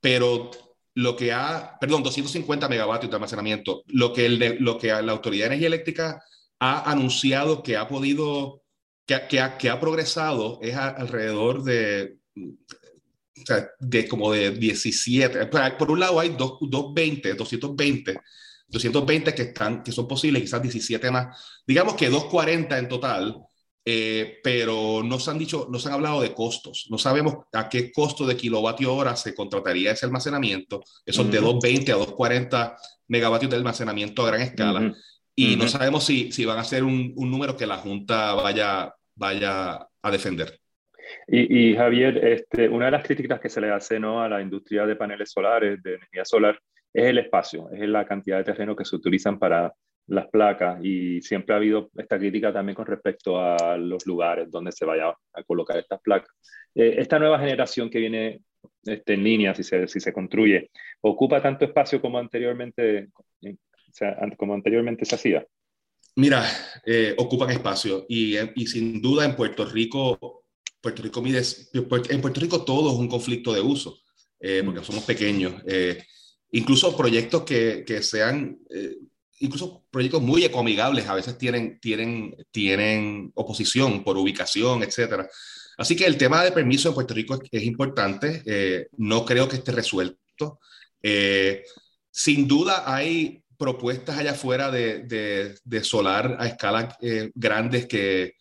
pero 0.00 0.50
lo 0.94 1.14
que 1.14 1.32
ha, 1.32 1.78
perdón, 1.80 2.02
250 2.02 2.68
megavatios 2.68 3.08
de 3.08 3.14
almacenamiento, 3.14 3.84
lo 3.86 4.12
que, 4.12 4.26
el, 4.26 4.56
lo 4.58 4.76
que 4.76 4.88
la 4.88 5.12
Autoridad 5.12 5.44
de 5.44 5.54
Energía 5.54 5.68
Eléctrica 5.68 6.20
ha 6.58 6.90
anunciado 6.90 7.62
que 7.62 7.76
ha 7.76 7.86
podido, 7.86 8.62
que, 9.06 9.26
que, 9.28 9.40
ha, 9.40 9.56
que 9.56 9.70
ha 9.70 9.80
progresado 9.80 10.58
es 10.60 10.74
alrededor 10.76 11.62
de 11.62 12.18
o 12.36 13.46
sea, 13.46 13.68
de 13.78 14.08
como 14.08 14.32
de 14.32 14.50
17. 14.50 15.46
Por 15.78 15.90
un 15.90 16.00
lado 16.00 16.18
hay 16.18 16.30
220, 16.30 17.34
220, 17.34 18.20
220 18.68 19.34
que, 19.34 19.42
están, 19.42 19.82
que 19.82 19.92
son 19.92 20.08
posibles, 20.08 20.42
quizás 20.42 20.62
17 20.62 21.10
más. 21.10 21.60
Digamos 21.66 21.94
que 21.94 22.08
240 22.08 22.78
en 22.78 22.88
total, 22.88 23.36
eh, 23.84 24.38
pero 24.42 25.02
no 25.04 25.20
se 25.20 25.30
han 25.30 25.38
dicho, 25.38 25.68
no 25.70 25.78
se 25.78 25.88
han 25.88 25.94
hablado 25.94 26.20
de 26.20 26.34
costos. 26.34 26.86
No 26.90 26.98
sabemos 26.98 27.36
a 27.52 27.68
qué 27.68 27.92
costo 27.92 28.26
de 28.26 28.36
kilovatio 28.36 28.92
hora 28.94 29.14
se 29.14 29.34
contrataría 29.34 29.92
ese 29.92 30.06
almacenamiento, 30.06 30.82
esos 31.04 31.30
de 31.30 31.38
220 31.38 31.92
a 31.92 31.96
240 31.96 32.76
megavatios 33.08 33.50
de 33.50 33.56
almacenamiento 33.58 34.22
a 34.22 34.26
gran 34.26 34.40
escala. 34.40 34.92
Y 35.36 35.54
no 35.54 35.68
sabemos 35.68 36.04
si, 36.04 36.32
si 36.32 36.46
van 36.46 36.58
a 36.58 36.64
ser 36.64 36.82
un, 36.82 37.12
un 37.14 37.30
número 37.30 37.56
que 37.56 37.66
la 37.66 37.76
Junta 37.76 38.32
vaya, 38.34 38.94
vaya 39.16 39.86
a 40.02 40.10
defender. 40.10 40.58
Y, 41.28 41.74
Javier, 41.74 42.24
este, 42.24 42.68
una 42.68 42.86
de 42.86 42.90
las 42.92 43.04
críticas 43.04 43.40
que 43.40 43.48
se 43.48 43.60
le 43.60 43.70
hace 43.70 43.98
¿no? 43.98 44.22
a 44.22 44.28
la 44.28 44.40
industria 44.40 44.86
de 44.86 44.96
paneles 44.96 45.30
solares, 45.30 45.82
de 45.82 45.94
energía 45.94 46.24
solar, 46.24 46.58
es 46.92 47.04
el 47.06 47.18
espacio, 47.18 47.70
es 47.70 47.88
la 47.88 48.06
cantidad 48.06 48.38
de 48.38 48.44
terreno 48.44 48.74
que 48.74 48.84
se 48.84 48.96
utilizan 48.96 49.38
para 49.38 49.72
las 50.08 50.28
placas 50.28 50.78
y 50.82 51.20
siempre 51.20 51.54
ha 51.54 51.58
habido 51.58 51.90
esta 51.96 52.18
crítica 52.18 52.52
también 52.52 52.76
con 52.76 52.86
respecto 52.86 53.40
a 53.40 53.76
los 53.76 54.06
lugares 54.06 54.50
donde 54.50 54.70
se 54.72 54.84
vaya 54.84 55.12
a 55.32 55.42
colocar 55.42 55.76
estas 55.76 56.00
placas. 56.00 56.30
Eh, 56.74 56.94
esta 56.98 57.18
nueva 57.18 57.38
generación 57.38 57.90
que 57.90 57.98
viene 57.98 58.40
este, 58.84 59.14
en 59.14 59.24
línea, 59.24 59.54
si 59.54 59.64
se, 59.64 59.88
si 59.88 60.00
se 60.00 60.12
construye, 60.12 60.70
¿ocupa 61.00 61.42
tanto 61.42 61.64
espacio 61.64 62.00
como 62.00 62.18
anteriormente, 62.18 63.08
como 64.36 64.54
anteriormente 64.54 65.04
se 65.04 65.14
hacía? 65.14 65.46
Mira, 66.16 66.46
eh, 66.84 67.14
ocupan 67.18 67.50
espacio 67.50 68.06
y, 68.08 68.36
y, 68.38 68.66
sin 68.66 69.00
duda 69.00 69.24
en 69.24 69.36
Puerto 69.36 69.64
Rico, 69.64 70.44
Puerto 70.80 71.02
Rico 71.02 71.22
mide, 71.22 71.42
en 71.72 72.20
Puerto 72.20 72.40
Rico 72.40 72.64
todo 72.64 72.90
es 72.90 72.98
un 72.98 73.08
conflicto 73.08 73.52
de 73.52 73.60
uso, 73.60 74.00
eh, 74.40 74.62
porque 74.64 74.82
somos 74.82 75.04
pequeños. 75.04 75.62
Eh, 75.66 76.02
incluso 76.52 76.96
proyectos 76.96 77.42
que, 77.42 77.84
que 77.86 78.02
sean, 78.02 78.58
incluso 79.40 79.84
proyectos 79.90 80.22
muy 80.22 80.44
ecoamigables 80.44 81.06
a 81.06 81.14
veces 81.14 81.36
tienen, 81.36 81.78
tienen, 81.80 82.34
tienen 82.50 83.30
oposición 83.34 84.02
por 84.02 84.16
ubicación, 84.16 84.82
etcétera. 84.82 85.28
Así 85.76 85.94
que 85.94 86.06
el 86.06 86.16
tema 86.16 86.42
de 86.42 86.52
permiso 86.52 86.88
en 86.88 86.94
Puerto 86.94 87.14
Rico 87.14 87.38
es, 87.50 87.62
importante, 87.64 88.42
eh, 88.46 88.88
no 88.96 89.24
creo 89.24 89.48
que 89.48 89.56
esté 89.56 89.72
resuelto. 89.72 90.60
Eh, 91.02 91.64
sin 92.10 92.48
duda 92.48 92.82
hay 92.86 93.42
propuestas 93.58 94.18
allá 94.18 94.32
afuera 94.32 94.70
de, 94.70 95.54
de, 95.64 95.84
solar 95.84 96.36
a 96.38 96.46
escala 96.46 96.96
eh, 97.00 97.30
grandes 97.34 97.86
que, 97.86 98.34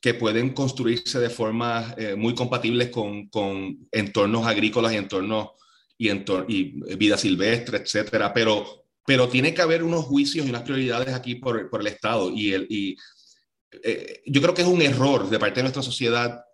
que 0.00 0.14
pueden 0.14 0.50
construirse 0.50 1.18
de 1.20 1.30
forma 1.30 1.94
muy 2.16 2.34
compatibles 2.34 2.88
con, 2.88 3.28
con, 3.28 3.88
entornos 3.92 4.46
agrícolas 4.46 4.92
y 4.92 4.96
entornos 4.96 5.50
y, 5.96 6.10
y 6.10 6.96
vida 6.96 7.16
silvestre, 7.16 7.78
etcétera, 7.78 8.32
pero, 8.32 8.86
pero 9.06 9.28
tiene 9.28 9.54
que 9.54 9.62
haber 9.62 9.84
unos 9.84 10.04
juicios 10.04 10.46
y 10.46 10.50
unas 10.50 10.62
prioridades 10.62 11.14
aquí 11.14 11.36
por, 11.36 11.70
por 11.70 11.80
el 11.80 11.86
Estado. 11.86 12.30
Y, 12.30 12.52
el, 12.52 12.66
y 12.68 12.96
yo 14.26 14.42
creo 14.42 14.54
que 14.54 14.62
es 14.62 14.68
un 14.68 14.82
error 14.82 15.30
de 15.30 15.38
parte 15.38 15.56
de 15.56 15.62
nuestra 15.62 15.82
sociedad 15.82 16.44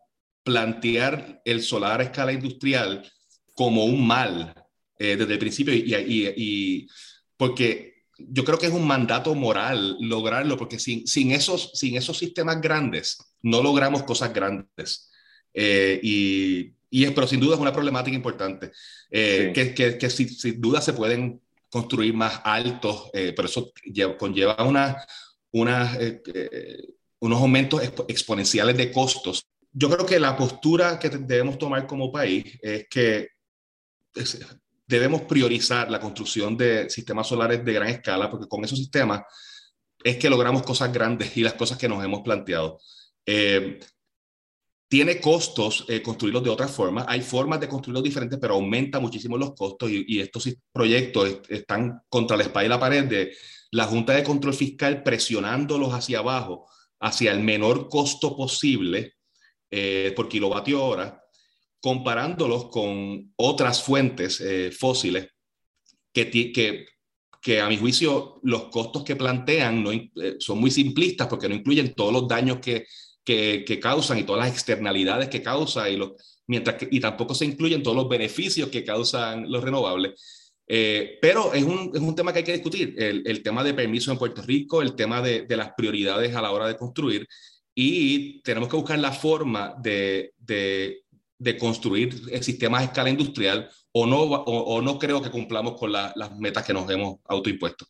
plantear 0.49 1.43
el 1.45 1.63
solar 1.63 2.01
a 2.01 2.05
escala 2.05 2.33
industrial 2.33 3.05
como 3.55 3.85
un 3.85 4.07
mal 4.07 4.55
eh, 4.99 5.17
desde 5.17 5.35
el 5.35 5.39
principio. 5.39 5.75
Y, 5.75 6.89
porque 7.39 8.05
yo 8.19 8.45
creo 8.45 8.59
que 8.59 8.67
es 8.67 8.73
un 8.73 8.87
mandato 8.87 9.35
moral 9.35 9.97
lograrlo, 10.01 10.59
porque 10.59 10.79
sin, 10.79 11.07
sin, 11.07 11.33
esos, 11.33 11.71
sin 11.73 11.97
esos 11.97 12.19
sistemas 12.19 12.61
grandes 12.61 13.17
no 13.43 13.63
logramos 13.63 14.03
cosas 14.03 14.35
grandes. 14.35 15.11
Eh, 15.55 15.99
y, 16.03 16.75
y, 16.91 17.07
pero 17.13 17.27
sin 17.27 17.41
duda 17.41 17.55
es 17.55 17.61
una 17.61 17.73
problemática 17.73 18.15
importante, 18.15 18.71
eh, 19.11 19.53
que, 19.55 19.73
que, 19.73 19.97
que 19.97 20.11
sin, 20.11 20.61
duda 20.61 20.83
se 20.83 20.93
pueden 20.93 21.41
construir 21.71 22.13
más 22.13 22.43
altos, 22.45 23.11
pero 23.13 23.45
eso 23.45 23.73
conlleva 24.19 24.63
una, 24.65 24.97
una 25.53 25.99
unos 27.21 27.41
aumentos 27.41 27.83
exponenciales 28.09 28.77
de 28.77 28.93
costos 28.93 29.49
yo 29.73 29.89
creo 29.89 30.07
que 30.07 30.19
la 30.19 30.37
postura 30.37 30.99
que 30.99 31.09
debemos 31.09 31.59
tomar 31.59 31.87
como 31.87 32.11
país 32.11 32.59
es 32.63 32.89
que 32.89 33.29
debemos 34.89 35.23
priorizar 35.23 35.91
la 35.91 36.01
construcción 36.01 36.57
de 36.57 36.89
sistemas 36.89 37.29
solares 37.29 37.65
de 37.65 37.73
gran 37.73 37.89
escala, 37.89 38.31
porque 38.31 38.49
con 38.49 38.65
esos 38.65 38.79
sistemas 38.79 39.23
es 40.03 40.17
que 40.17 40.31
logramos 40.31 40.63
cosas 40.63 40.93
grandes 40.93 41.37
y 41.37 41.43
las 41.43 41.55
cosas 41.55 41.77
que 41.77 41.89
nos 41.89 42.03
hemos 42.03 42.23
planteado. 42.23 42.81
Eh, 43.27 43.79
tiene 44.89 45.21
costos 45.21 45.85
eh, 45.89 46.01
construirlos 46.01 46.43
de 46.43 46.49
otra 46.49 46.67
forma. 46.67 47.05
Hay 47.07 47.21
formas 47.21 47.61
de 47.61 47.69
construirlos 47.69 48.03
diferentes, 48.03 48.39
pero 48.41 48.55
aumenta 48.55 48.99
muchísimo 48.99 49.37
los 49.37 49.55
costos 49.55 49.91
y, 49.91 50.19
estos 50.19 50.49
proyectos 50.73 51.41
están 51.51 52.01
contra 52.09 52.39
la 52.39 52.45
espalda 52.45 52.67
y 52.67 52.71
la 52.71 52.81
pared 52.81 53.05
de 53.05 53.37
la 53.73 53.85
Junta 53.85 54.15
de 54.15 54.25
Control 54.25 54.55
Fiscal 54.55 55.03
presionándolos 55.03 55.93
hacia 55.93 56.21
abajo, 56.21 56.67
hacia 57.01 57.33
el 57.33 57.41
menor 57.41 57.91
costo 57.91 58.35
posible 58.35 59.17
eh, 59.71 60.15
por 60.17 60.31
kilovatio 60.31 60.83
hora, 60.83 61.23
comparándolos 61.81 62.69
con 62.71 63.33
otras 63.37 63.83
fuentes 63.83 64.41
eh, 64.41 64.71
fósiles 64.73 65.29
que, 66.13 66.31
que, 66.31 66.87
que, 67.41 67.61
a 67.61 67.69
mi 67.69 67.77
juicio 67.77 68.41
los 68.43 68.65
costos 68.65 69.05
que 69.05 69.17
plantean 69.17 69.83
no, 69.83 69.93
eh, 69.93 70.37
son 70.39 70.59
muy 70.59 70.71
simplistas 70.71 71.29
porque 71.29 71.49
no 71.49 71.55
incluyen 71.55 71.95
todos 71.95 72.13
los 72.13 72.27
daños 72.27 72.59
que, 72.59 72.87
que, 73.25 73.65
que 73.67 73.79
causan 73.79 74.19
y 74.19 74.25
todas 74.25 74.45
las 74.45 74.53
externalidades 74.53 75.29
que 75.29 75.43
causan 75.43 75.93
y, 75.93 75.97
los, 75.97 76.13
mientras 76.47 76.77
que, 76.77 76.89
y 76.91 77.01
tampoco 77.01 77.35
se 77.35 77.45
incluyen 77.45 77.83
todos 77.83 77.97
los 77.97 78.09
beneficios 78.09 78.69
que 78.71 78.85
causan 78.85 79.51
los 79.51 79.63
renovables. 79.63 80.53
pero 80.67 81.55
es 81.55 81.63
un, 81.63 81.93
es 81.95 82.01
un, 82.01 82.15
tema 82.15 82.33
que 82.33 82.41
hay 82.41 82.45
que 82.45 82.55
discutir, 82.55 82.95
el, 82.99 83.23
el, 83.25 83.43
tema 83.43 83.63
de 83.63 83.75
permiso 83.75 84.11
en 84.11 84.19
Puerto 84.19 84.43
Rico, 84.43 84.83
el 84.83 84.95
tema 84.95 85.23
de, 85.23 85.43
de, 85.43 85.57
las 85.57 85.73
prioridades 85.77 86.35
a 86.35 86.43
la 86.43 86.51
hora 86.51 86.67
de 86.67 86.77
construir 86.77 87.27
y 87.81 88.41
tenemos 88.41 88.69
que 88.69 88.75
buscar 88.75 88.99
la 88.99 89.13
forma 89.13 89.77
de, 89.81 90.33
de, 90.37 91.05
de 91.39 91.57
construir 91.57 92.15
sistemas 92.43 92.83
a 92.83 92.85
escala 92.85 93.11
industrial 93.11 93.69
o 93.93 94.07
no, 94.07 94.23
o, 94.23 94.83
no 94.83 94.99
creo 94.99 95.23
que 95.23 95.31
cumplamos 95.31 95.79
con 95.79 95.93
las 95.93 96.39
metas 96.39 96.67
que 96.67 96.73
nos 96.73 96.91
hemos 96.91 97.19
autoimpuesto. 97.25 97.87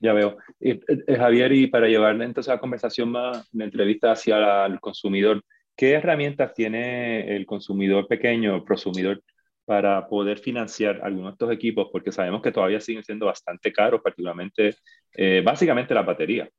Ya 0.00 0.12
veo. 0.12 0.36
Y, 0.60 0.72
eh, 0.72 1.16
Javier, 1.16 1.52
y 1.52 1.66
para 1.66 1.88
llevar 1.88 2.20
entonces 2.20 2.52
la 2.52 2.60
conversación 2.60 3.10
más, 3.10 3.48
la 3.52 3.64
entrevista 3.64 4.12
hacia 4.12 4.66
el 4.66 4.80
consumidor, 4.80 5.42
¿qué 5.76 5.92
herramientas 5.92 6.52
tiene 6.54 7.34
el 7.34 7.46
consumidor 7.46 8.06
pequeño, 8.06 8.64
prosumidor, 8.64 9.22
para 9.64 10.06
poder 10.06 10.38
financiar 10.38 11.00
algunos 11.02 11.32
de 11.32 11.34
estos 11.34 11.52
equipos? 11.52 11.88
Porque 11.90 12.12
sabemos 12.12 12.42
que 12.42 12.52
todavía 12.52 12.80
siguen 12.80 13.02
siendo 13.02 13.26
bastante 13.26 13.72
caros, 13.72 14.02
particularmente, 14.02 14.76
eh, 15.14 15.42
básicamente 15.44 15.94
la 15.94 16.02
batería. 16.02 16.50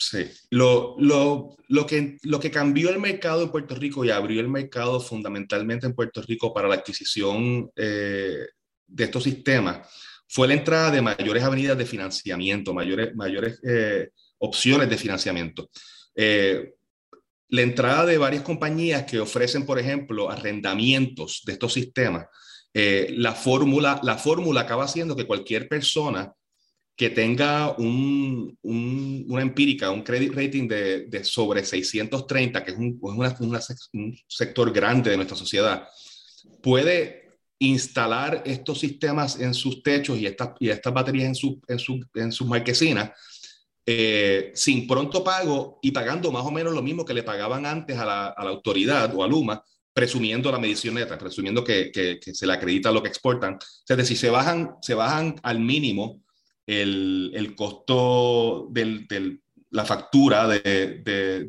Sí, 0.00 0.30
lo, 0.50 0.94
lo, 1.00 1.56
lo, 1.66 1.84
que, 1.84 2.18
lo 2.22 2.38
que 2.38 2.52
cambió 2.52 2.88
el 2.90 3.00
mercado 3.00 3.42
en 3.42 3.50
Puerto 3.50 3.74
Rico 3.74 4.04
y 4.04 4.10
abrió 4.10 4.40
el 4.40 4.48
mercado 4.48 5.00
fundamentalmente 5.00 5.86
en 5.86 5.94
Puerto 5.94 6.22
Rico 6.22 6.54
para 6.54 6.68
la 6.68 6.76
adquisición 6.76 7.68
eh, 7.74 8.46
de 8.86 9.04
estos 9.04 9.24
sistemas 9.24 9.88
fue 10.28 10.46
la 10.46 10.54
entrada 10.54 10.92
de 10.92 11.02
mayores 11.02 11.42
avenidas 11.42 11.76
de 11.76 11.84
financiamiento, 11.84 12.72
mayores, 12.72 13.16
mayores 13.16 13.58
eh, 13.64 14.10
opciones 14.38 14.88
de 14.88 14.98
financiamiento. 14.98 15.68
Eh, 16.14 16.74
la 17.48 17.62
entrada 17.62 18.06
de 18.06 18.18
varias 18.18 18.42
compañías 18.42 19.02
que 19.04 19.18
ofrecen, 19.18 19.66
por 19.66 19.80
ejemplo, 19.80 20.30
arrendamientos 20.30 21.42
de 21.44 21.54
estos 21.54 21.72
sistemas. 21.72 22.26
la, 22.72 23.32
fórmula, 23.32 23.98
la 24.04 24.16
fórmula 24.16 24.60
acaba 24.60 24.86
siendo 24.86 25.16
que 25.16 25.26
cualquier 25.26 25.66
persona 25.66 26.32
que 26.98 27.10
tenga 27.10 27.76
un, 27.78 28.58
una 28.60 29.40
empírica, 29.40 29.88
un 29.88 30.02
credit 30.02 30.34
rating 30.34 30.66
de, 30.66 31.06
de 31.06 31.22
sobre 31.22 31.64
630, 31.64 32.64
que 32.64 32.72
es, 32.72 32.76
un, 32.76 32.98
un, 33.00 34.18
sector 34.26 34.72
grande 34.72 35.10
de 35.10 35.16
nuestra 35.16 35.36
sociedad, 35.36 35.86
puede 36.60 37.38
instalar 37.60 38.42
estos 38.44 38.80
sistemas 38.80 39.38
en 39.38 39.54
sus 39.54 39.80
techos 39.80 40.18
y, 40.18 40.26
estas 40.26 40.50
y 40.58 40.70
estas 40.70 40.92
baterías 40.92 41.28
en, 41.28 41.34
su, 41.36 41.60
en, 41.68 41.78
su, 41.78 42.04
en 42.14 42.32
sus 42.32 42.48
marquesinas 42.48 43.12
eh, 43.86 44.50
sin 44.56 44.88
pronto 44.88 45.22
pago 45.22 45.78
y 45.80 45.92
pagando 45.92 46.32
más 46.32 46.44
o 46.44 46.50
menos 46.50 46.74
lo 46.74 46.82
mismo 46.82 47.04
que 47.04 47.14
le 47.14 47.22
pagaban 47.22 47.64
antes 47.64 47.96
a 47.96 48.04
la, 48.04 48.26
a 48.26 48.42
la 48.44 48.50
autoridad 48.50 49.14
o 49.14 49.22
a 49.22 49.28
Luma, 49.28 49.62
presumiendo 49.92 50.50
la 50.50 50.58
medición 50.58 50.96
neta, 50.96 51.16
presumiendo 51.16 51.62
que, 51.62 51.92
que, 51.92 52.34
se 52.34 52.46
le 52.46 52.54
acredita 52.54 52.90
lo 52.90 53.02
que 53.04 53.08
exportan. 53.08 53.56
Es 53.88 53.96
decir, 53.96 54.18
se 54.18 54.30
bajan, 54.30 54.74
se 54.82 54.94
bajan 54.94 55.36
al 55.44 55.60
mínimo 55.60 56.24
el, 56.68 57.32
el 57.34 57.56
costo 57.56 58.68
de 58.70 59.06
del, 59.08 59.40
la 59.70 59.84
factura 59.84 60.46
de, 60.46 61.02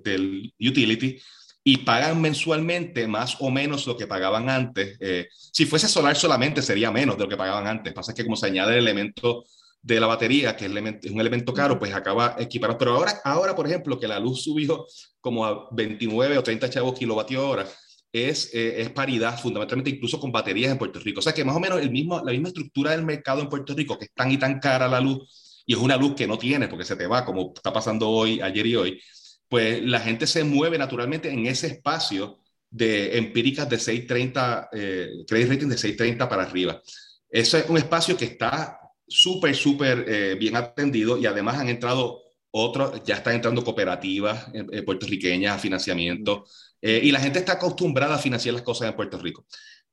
del 0.04 0.54
utility 0.60 1.20
y 1.64 1.78
pagan 1.78 2.22
mensualmente 2.22 3.06
más 3.08 3.36
o 3.40 3.52
menos 3.52 3.86
lo 3.86 3.98
que 3.98 4.08
pagaban 4.08 4.50
antes. 4.50 4.98
Eh, 5.02 5.28
si 5.30 5.66
fuese 5.66 5.88
solar 5.88 6.16
solamente 6.16 6.62
sería 6.62 6.90
menos 6.90 7.18
de 7.18 7.24
lo 7.24 7.30
que 7.30 7.38
pagaban 7.38 7.68
antes. 7.68 7.94
Pasa 7.94 8.14
que 8.14 8.24
como 8.24 8.38
se 8.38 8.48
añade 8.48 8.74
el 8.74 8.80
elemento 8.80 9.44
de 9.82 10.00
la 10.00 10.08
batería, 10.08 10.56
que 10.56 10.66
es, 10.66 10.72
es 11.04 11.12
un 11.12 11.20
elemento 11.20 11.54
caro, 11.54 11.78
pues 11.78 11.94
acaba 11.94 12.36
equiparado. 12.40 12.78
Pero 12.80 12.96
ahora, 12.96 13.22
ahora, 13.24 13.56
por 13.56 13.68
ejemplo, 13.68 14.00
que 14.00 14.08
la 14.08 14.20
luz 14.20 14.44
subió 14.44 14.88
como 15.20 15.46
a 15.46 15.68
29 15.72 16.38
o 16.38 16.44
30 16.44 16.70
chavos 16.70 16.98
kilovatio 16.98 17.48
hora, 17.48 17.68
es, 18.12 18.54
eh, 18.54 18.82
es, 18.82 18.90
paridad 18.90 19.40
fundamentalmente 19.40 19.92
incluso 19.92 20.20
con 20.20 20.32
baterías 20.32 20.72
en 20.72 20.78
Puerto 20.78 21.00
Rico. 21.00 21.20
O 21.20 21.22
sea 21.22 21.34
que 21.34 21.46
más 21.46 21.56
o 21.56 21.60
menos 21.60 21.80
el 21.80 21.92
mismo, 21.92 22.22
la 22.24 22.32
misma 22.32 22.50
estructura 22.50 22.92
del 22.92 23.04
mercado 23.04 23.42
en 23.42 23.50
Puerto 23.50 23.74
Rico, 23.76 23.98
que 23.98 24.06
es 24.06 24.14
tan 24.14 24.32
y 24.32 24.38
tan 24.38 24.60
cara 24.60 24.88
la 24.88 25.00
luz, 25.00 25.64
y 25.66 25.74
es 25.74 25.80
una 25.80 25.98
luz 25.98 26.16
que 26.16 26.28
no 26.28 26.38
tiene 26.38 26.68
porque 26.68 26.86
se 26.86 26.96
te 26.96 27.08
va, 27.08 27.26
como 27.26 27.54
está 27.56 27.72
pasando 27.72 28.10
hoy, 28.10 28.42
ayer 28.42 28.66
y 28.66 28.76
hoy, 28.76 29.02
pues 29.48 29.84
la 29.84 30.00
gente 30.00 30.28
se 30.28 30.44
mueve 30.44 30.78
naturalmente 30.78 31.30
en 31.30 31.46
ese 31.46 31.68
espacio 31.68 32.40
de 32.70 33.18
empíricas 33.18 33.70
de 33.70 33.78
630, 33.78 34.70
eh, 34.72 35.08
credit 35.28 35.50
rating 35.50 35.68
de 35.68 35.78
630 35.78 36.30
para 36.30 36.44
arriba. 36.44 36.82
Ese 37.30 37.60
es 37.60 37.70
un 37.70 37.78
espacio 37.78 38.18
que 38.18 38.26
está 38.26 38.80
súper, 39.08 39.56
súper 39.56 40.06
eh, 40.08 40.36
bien 40.40 40.56
atendido 40.56 41.18
y 41.18 41.26
además 41.26 41.58
han 41.58 41.70
entrado 41.70 42.22
otros, 42.52 43.04
ya 43.04 43.16
están 43.16 43.36
entrando 43.36 43.64
cooperativas 43.64 44.48
eh, 44.54 44.84
puertorriqueñas 44.84 45.56
a 45.56 45.60
financiamiento. 45.60 46.46
Eh, 46.82 47.02
y 47.04 47.12
la 47.12 47.20
gente 47.20 47.40
está 47.40 47.54
acostumbrada 47.54 48.16
a 48.16 48.20
financiar 48.20 48.54
las 48.54 48.64
cosas 48.64 48.90
en 48.90 48.96
Puerto 48.96 49.18
Rico. 49.18 49.46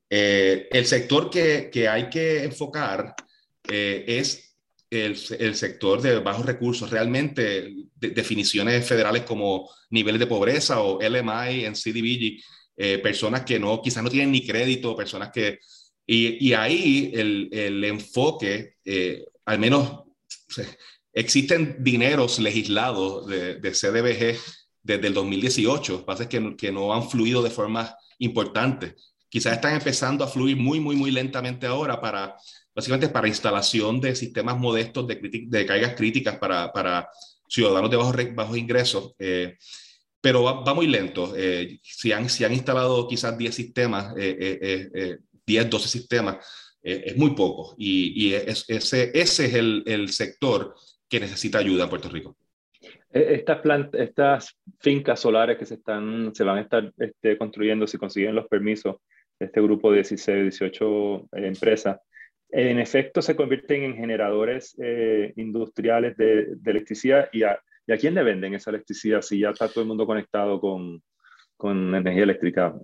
Eh, 0.09 0.68
el 0.70 0.87
sector 0.87 1.31
que, 1.31 1.68
que, 1.72 1.88
hay 1.88 2.09
que 2.09 2.44
enfocar 2.44 3.14
eh, 3.68 4.05
es 4.07 4.57
el, 4.88 5.18
el, 5.38 5.57
sector 5.57 6.01
de 6.01 6.18
bajos 6.20 6.46
recursos. 6.46 6.90
Realmente, 6.90 7.75
definiciones 7.94 8.87
federales 8.87 9.22
como 9.22 9.68
niveles 9.90 10.20
de 10.20 10.27
pobreza 10.27 10.81
o 10.81 11.01
LMI 11.01 11.64
en 11.64 11.75
CDBG, 11.75 13.03
personas 13.03 13.42
que 13.42 13.59
no, 13.59 13.81
quizás 13.83 14.03
no 14.03 14.11
tienen 14.11 14.31
ni 14.31 14.46
crédito, 14.46 14.94
personas 14.94 15.31
que, 15.33 15.59
Y, 16.07 16.49
y 16.49 16.53
ahí 16.55 17.11
el, 17.14 17.49
el 17.51 17.85
enfoque, 17.85 18.77
eh, 18.85 19.25
al 19.44 19.59
menos 19.59 20.05
existen 21.12 21.77
dineros 21.81 22.38
legislados 22.38 23.27
de, 23.27 23.57
de 23.57 23.70
CDBG 23.72 24.38
desde 24.87 25.09
el 25.09 25.14
2018, 25.14 25.92
lo 25.92 25.99
que 25.99 26.05
pasa 26.05 26.22
es 26.22 26.29
que, 26.29 26.57
que 26.57 26.70
no 26.70 26.94
han 26.94 27.11
fluido 27.11 27.42
de 27.42 27.51
forma 27.51 27.94
importante. 28.18 28.94
Quizás 29.29 29.55
están 29.55 29.75
empezando 29.75 30.25
a 30.25 30.29
fluir 30.29 30.57
muy, 30.57 30.79
muy, 30.79 30.94
muy 30.94 31.11
lentamente 31.11 31.66
ahora 31.66 32.01
para, 32.01 32.37
básicamente 32.72 33.09
para 33.09 33.27
instalación 33.27 34.01
de 34.01 34.14
sistemas 34.14 34.57
modestos 34.57 35.07
de, 35.09 35.18
de 35.49 35.66
cargas 35.66 35.94
críticas 35.96 36.38
para, 36.38 36.72
para 36.72 37.09
ciudadanos 37.49 37.90
de 37.90 37.96
bajos, 37.96 38.16
bajos 38.35 38.57
ingresos. 38.57 39.14
Eh, 39.18 39.57
pero 40.20 40.44
va, 40.44 40.75
muy 40.75 40.87
lento. 40.87 41.35
Eh, 41.37 41.81
si, 41.83 42.12
han, 42.12 42.31
si 42.31 42.44
han 42.44 42.53
instalado 42.53 43.09
quizás 43.09 43.37
10 43.37 43.55
sistemas, 43.55 44.14
eh, 44.16 45.18
10, 45.44 45.70
12 45.70 45.88
sistemas, 45.88 46.37
es 46.81 47.16
muy 47.16 47.35
poco. 47.35 47.75
Y, 47.77 48.29
y 48.29 48.35
ese, 48.35 48.77
ese 48.79 49.11
es 49.12 49.40
el, 49.40 49.83
el, 49.87 50.12
sector 50.12 50.77
que 51.09 51.18
necesita 51.18 51.59
ayuda 51.59 51.85
en 51.85 51.90
Puerto 51.90 52.09
Rico. 52.09 52.37
E, 53.12 53.34
estas, 53.34 53.60
estas 53.92 54.58
fincas 54.80 55.20
solares 55.20 55.58
que 55.58 55.66
se, 55.66 55.74
están, 55.74 56.34
se 56.34 56.44
van 56.44 56.58
a 56.58 56.62
estar 56.62 56.92
este, 56.98 57.38
construyendo, 57.38 57.86
si 57.86 57.98
consiguen 57.98 58.34
los 58.34 58.48
permisos, 58.48 58.96
este 59.38 59.60
grupo 59.60 59.90
de 59.90 59.96
16, 59.96 60.42
18 60.42 61.28
empresas, 61.32 61.98
en 62.50 62.78
efecto 62.78 63.20
se 63.20 63.36
convierten 63.36 63.82
en 63.82 63.96
generadores 63.96 64.76
eh, 64.80 65.32
industriales 65.36 66.16
de, 66.16 66.56
de 66.56 66.70
electricidad 66.70 67.28
y 67.32 67.42
a, 67.42 67.58
y 67.86 67.92
a, 67.92 67.96
quién 67.96 68.14
le 68.14 68.22
venden 68.22 68.54
esa 68.54 68.70
electricidad 68.70 69.20
si 69.20 69.40
ya 69.40 69.50
está 69.50 69.68
todo 69.68 69.82
el 69.82 69.88
mundo 69.88 70.06
conectado 70.06 70.60
con, 70.60 71.02
con 71.56 71.94
energía 71.94 72.22
eléctrica. 72.22 72.74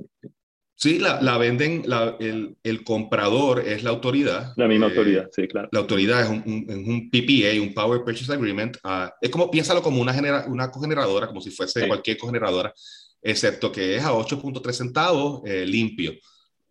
Sí, 0.83 0.99
la, 0.99 1.23
la 1.23 1.38
venden, 1.38 1.85
la, 1.87 2.16
el, 2.18 2.57
el, 2.64 2.83
comprador 2.83 3.61
es 3.61 3.85
la 3.85 3.90
autoridad. 3.90 4.53
La 4.57 4.66
misma 4.66 4.87
eh, 4.87 4.88
autoridad, 4.88 5.29
sí, 5.31 5.47
claro. 5.47 5.68
La 5.71 5.79
autoridad 5.79 6.23
es 6.23 6.29
un, 6.29 6.42
un, 6.45 6.90
un 6.90 7.09
PPA, 7.09 7.62
un 7.62 7.73
Power 7.73 8.03
Purchase 8.03 8.33
Agreement. 8.33 8.79
Uh, 8.83 9.09
es 9.21 9.31
como, 9.31 9.49
piénsalo 9.49 9.81
como 9.81 10.03
una, 10.03 10.12
genera, 10.12 10.45
una 10.49 10.73
cogeneradora, 10.73 11.29
como 11.29 11.40
si 11.40 11.53
fuese 11.53 11.83
sí. 11.83 11.87
cualquier 11.87 12.18
cogeneradora, 12.18 12.75
excepto 13.23 13.71
que 13.71 13.95
es 13.95 14.03
a 14.03 14.11
8.3 14.11 14.73
centavos 14.73 15.42
eh, 15.45 15.64
limpio. 15.64 16.14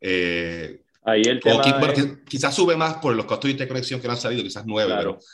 Eh, 0.02 0.82
Ahí 1.04 1.22
el 1.22 1.40
tema 1.40 1.62
o, 1.62 1.80
bueno, 1.80 2.20
quizás 2.28 2.54
sube 2.54 2.76
más 2.76 2.96
por 2.96 3.16
los 3.16 3.24
costos 3.24 3.48
de 3.48 3.54
interconexión 3.54 4.02
que 4.02 4.08
no 4.08 4.14
han 4.14 4.20
salido, 4.20 4.44
quizás 4.44 4.66
9, 4.66 4.88
claro. 4.88 5.20
pero... 5.20 5.26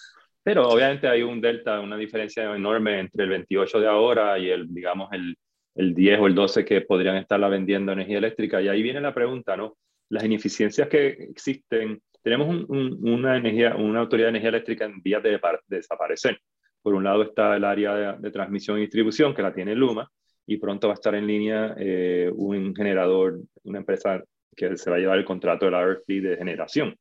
Pero 0.44 0.70
obviamente 0.70 1.08
hay 1.08 1.24
un 1.24 1.42
delta, 1.42 1.80
una 1.80 1.98
diferencia 1.98 2.56
enorme 2.56 3.00
entre 3.00 3.24
el 3.24 3.32
28 3.32 3.80
de 3.82 3.88
ahora 3.88 4.38
y 4.38 4.50
el, 4.50 4.72
digamos, 4.72 5.10
el, 5.12 5.36
el 5.78 5.94
10 5.94 6.20
o 6.20 6.28
el 6.28 6.36
12 6.36 6.66
que 6.66 6.82
podrían 6.82 7.18
estarla 7.18 7.48
vendiendo 7.48 7.92
energía 7.92 8.18
eléctrica. 8.18 8.62
Y 8.62 8.68
ahí 8.68 8.82
viene 8.82 9.00
la 9.00 9.14
pregunta, 9.14 9.56
¿no? 9.56 9.78
Las 10.10 10.24
ineficiencias 10.26 10.90
que 10.90 11.08
existen. 11.08 12.02
Tenemos 12.22 12.50
un, 12.50 12.66
un, 12.68 13.10
una, 13.10 13.38
energía, 13.38 13.76
una 13.76 14.02
autoridad 14.02 14.28
de 14.28 14.32
energía 14.32 14.50
eléctrica 14.50 14.86
en 14.86 15.02
vías 15.02 15.24
de, 15.24 15.32
de, 15.32 15.40
desaparecer. 15.68 16.40
Por 16.82 16.96
un 16.96 17.04
lado 17.04 17.24
está 17.24 17.56
el 17.56 17.64
área 17.64 17.96
de, 17.96 18.18
de, 18.20 18.32
transmisión 18.32 18.78
y 18.78 18.82
distribución, 18.82 19.34
que 19.34 19.42
la 19.42 19.54
tiene 19.54 19.76
Luma, 19.76 20.10
y 20.46 20.58
pronto 20.58 20.88
va 20.88 20.94
a 20.94 20.96
estar 20.96 21.14
en 21.14 21.28
línea 21.28 21.76
eh, 21.78 22.32
un 22.34 22.76
generador, 22.76 23.40
una 23.64 23.80
empresa 23.80 24.24
que 24.56 24.76
se 24.78 24.90
va 24.90 24.96
a 24.96 25.00
llevar 25.00 25.20
el 25.20 25.26
contrato 25.26 25.66
de 25.66 25.72
la 25.72 25.86
RFP 25.86 26.08
de 26.22 26.38
generación. 26.38 26.96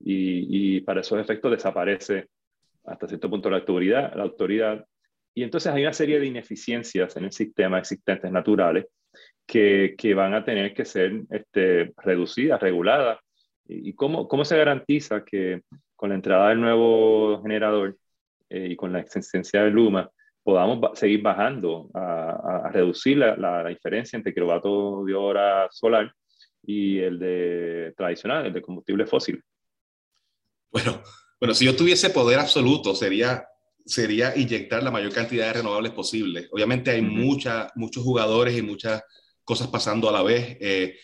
Y, 0.00 0.76
y, 0.76 0.80
para 0.82 1.00
esos 1.00 1.18
efectos 1.18 1.50
desaparece 1.50 2.28
hasta 2.84 3.08
cierto 3.08 3.30
punto 3.30 3.50
la 3.50 3.58
autoridad, 3.58 4.14
la 4.14 4.24
autoridad. 4.24 4.84
Y 5.38 5.44
entonces 5.44 5.72
hay 5.72 5.82
una 5.82 5.92
serie 5.92 6.18
de 6.18 6.26
ineficiencias 6.26 7.16
en 7.16 7.26
el 7.26 7.30
sistema 7.30 7.78
existentes 7.78 8.28
naturales 8.32 8.86
que, 9.46 9.94
que 9.96 10.12
van 10.12 10.34
a 10.34 10.44
tener 10.44 10.74
que 10.74 10.84
ser 10.84 11.12
este, 11.30 11.92
reducidas, 11.98 12.60
reguladas. 12.60 13.20
¿Y 13.68 13.92
cómo, 13.92 14.26
cómo 14.26 14.44
se 14.44 14.56
garantiza 14.56 15.24
que 15.24 15.62
con 15.94 16.08
la 16.08 16.16
entrada 16.16 16.48
del 16.48 16.60
nuevo 16.60 17.40
generador 17.40 17.96
eh, 18.50 18.70
y 18.70 18.74
con 18.74 18.92
la 18.92 18.98
existencia 18.98 19.62
de 19.62 19.70
Luma 19.70 20.10
podamos 20.42 20.98
seguir 20.98 21.22
bajando 21.22 21.88
a, 21.94 22.70
reducir 22.72 23.18
la, 23.18 23.64
diferencia 23.68 24.16
entre 24.16 24.34
kilovatio 24.34 25.04
de 25.04 25.14
hora 25.14 25.68
solar 25.70 26.12
y 26.64 26.98
el 26.98 27.16
de 27.20 27.94
tradicional, 27.96 28.46
el 28.46 28.52
de 28.52 28.62
combustible 28.62 29.06
fósil. 29.06 29.40
Bueno, 30.72 31.00
bueno, 31.38 31.54
si 31.54 31.64
yo 31.64 31.76
tuviese 31.76 32.10
poder 32.10 32.40
absoluto, 32.40 32.92
sería, 32.96 33.46
sería 33.88 34.36
inyectar 34.36 34.82
la 34.82 34.90
mayor 34.90 35.12
cantidad 35.12 35.46
de 35.46 35.54
renovables 35.54 35.92
posible. 35.92 36.48
Obviamente 36.52 36.90
hay 36.90 37.00
uh 37.00 37.04
-huh. 37.04 37.10
mucha, 37.10 37.72
muchos 37.74 38.04
jugadores 38.04 38.56
y 38.56 38.62
muchas 38.62 39.02
cosas 39.44 39.68
pasando 39.68 40.08
a 40.08 40.12
la 40.12 40.22
vez, 40.22 40.56
eh, 40.60 40.96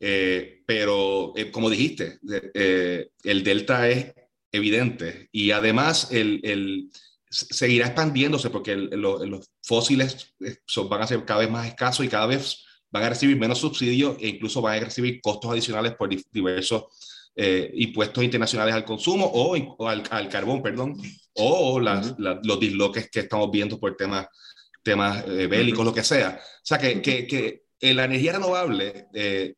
eh, 0.00 0.62
pero 0.64 1.32
eh, 1.36 1.50
como 1.50 1.68
dijiste, 1.68 2.18
eh, 2.54 3.08
el 3.24 3.42
delta 3.42 3.88
es 3.88 4.14
evidente 4.52 5.28
y 5.32 5.50
además 5.50 6.08
el, 6.12 6.40
el 6.44 6.90
seguirá 7.30 7.86
expandiéndose 7.86 8.50
porque 8.50 8.72
el, 8.72 8.90
lo, 8.90 9.24
los 9.26 9.50
fósiles 9.62 10.34
eh, 10.40 10.56
son, 10.66 10.88
van 10.88 11.02
a 11.02 11.06
ser 11.06 11.24
cada 11.24 11.40
vez 11.40 11.50
más 11.50 11.66
escasos 11.66 12.06
y 12.06 12.08
cada 12.08 12.26
vez 12.26 12.64
van 12.90 13.02
a 13.02 13.10
recibir 13.10 13.36
menos 13.36 13.58
subsidios 13.58 14.16
e 14.20 14.28
incluso 14.28 14.62
van 14.62 14.80
a 14.80 14.84
recibir 14.84 15.20
costos 15.20 15.50
adicionales 15.50 15.94
por 15.94 16.08
diversos 16.32 16.84
eh, 17.40 17.70
impuestos 17.74 18.24
internacionales 18.24 18.74
al 18.74 18.84
consumo 18.84 19.24
o, 19.24 19.56
o 19.56 19.88
al, 19.88 20.02
al, 20.10 20.28
carbón, 20.28 20.60
perdón, 20.60 20.96
o 21.34 21.78
las, 21.78 22.10
uh 22.10 22.10
-huh. 22.10 22.18
la, 22.18 22.40
los 22.42 22.58
disloques 22.58 23.08
que 23.10 23.20
estamos 23.20 23.48
viendo 23.48 23.78
por 23.78 23.96
temas, 23.96 24.26
temas 24.82 25.24
eh, 25.28 25.46
bélicos, 25.46 25.78
uh 25.78 25.82
-huh. 25.82 25.86
lo 25.86 25.94
que 25.94 26.02
sea. 26.02 26.36
O 26.36 26.66
sea, 26.66 26.78
que, 26.78 27.00
que, 27.00 27.28
que 27.28 27.62
la 27.94 28.06
energía 28.06 28.32
renovable, 28.32 29.06
eh, 29.14 29.54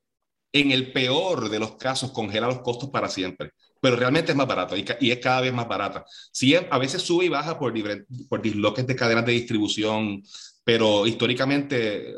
en 0.53 0.73
el 0.73 0.93
peor 0.93 1.49
de 1.49 1.59
los 1.59 1.77
casos, 1.77 2.13
congela 2.13 2.49
los 2.49 2.61
costos 2.61 2.91
para 2.91 3.09
siempre 3.09 3.53
pero 3.81 3.97
realmente 3.97 4.33
es 4.33 4.37
más 4.37 4.47
barato 4.47 4.77
y, 4.77 4.85
y, 5.01 5.11
es 5.11 5.19
cada 5.21 5.41
vez 5.41 5.53
más 5.53 5.67
barata. 5.67 6.05
Sí, 6.31 6.55
a 6.55 6.79
veces 6.79 7.01
sube 7.01 7.25
y 7.25 7.29
baja 7.31 7.59
por, 7.59 7.73
por 8.29 8.43
disloques 8.43 8.87
de 8.87 8.95
cadenas 8.95 9.25
de 9.25 9.33
distribución, 9.33 10.23
pero 10.65 11.07
históricamente 11.07 12.15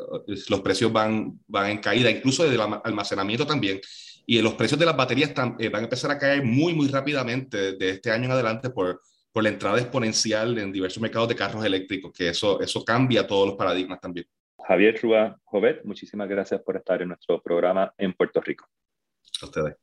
los 0.49 0.61
precios 0.61 0.91
van, 0.91 1.39
van 1.47 1.71
en 1.71 1.77
caída, 1.77 2.11
incluso 2.11 2.43
desde 2.43 2.55
el 2.55 2.79
almacenamiento 2.83 3.47
también. 3.47 3.79
Y 4.25 4.41
los 4.41 4.53
precios 4.53 4.79
de 4.79 4.85
las 4.85 4.95
baterías 4.95 5.31
eh, 5.59 5.69
van 5.69 5.81
a 5.81 5.83
empezar 5.85 6.11
a 6.11 6.17
caer 6.17 6.43
muy, 6.43 6.73
muy 6.73 6.87
rápidamente 6.87 7.73
de 7.73 7.89
este 7.89 8.11
año 8.11 8.25
en 8.25 8.31
adelante 8.31 8.69
por, 8.69 9.01
por 9.31 9.43
la 9.43 9.49
entrada 9.49 9.79
exponencial 9.79 10.57
en 10.57 10.71
diversos 10.71 11.01
mercados 11.01 11.27
de 11.27 11.35
carros 11.35 11.65
eléctricos, 11.65 12.13
que 12.13 12.29
eso, 12.29 12.61
eso 12.61 12.85
cambia 12.85 13.27
todos 13.27 13.47
los 13.47 13.57
paradigmas 13.57 13.99
también. 13.99 14.27
Javier 14.65 14.97
Rúa 15.01 15.37
Jovet, 15.43 15.83
muchísimas 15.83 16.29
gracias 16.29 16.61
por 16.61 16.77
estar 16.77 17.01
en 17.01 17.09
nuestro 17.09 17.41
programa 17.41 17.93
en 17.97 18.13
Puerto 18.13 18.39
Rico. 18.39 18.65
A 19.41 19.45
ustedes. 19.45 19.75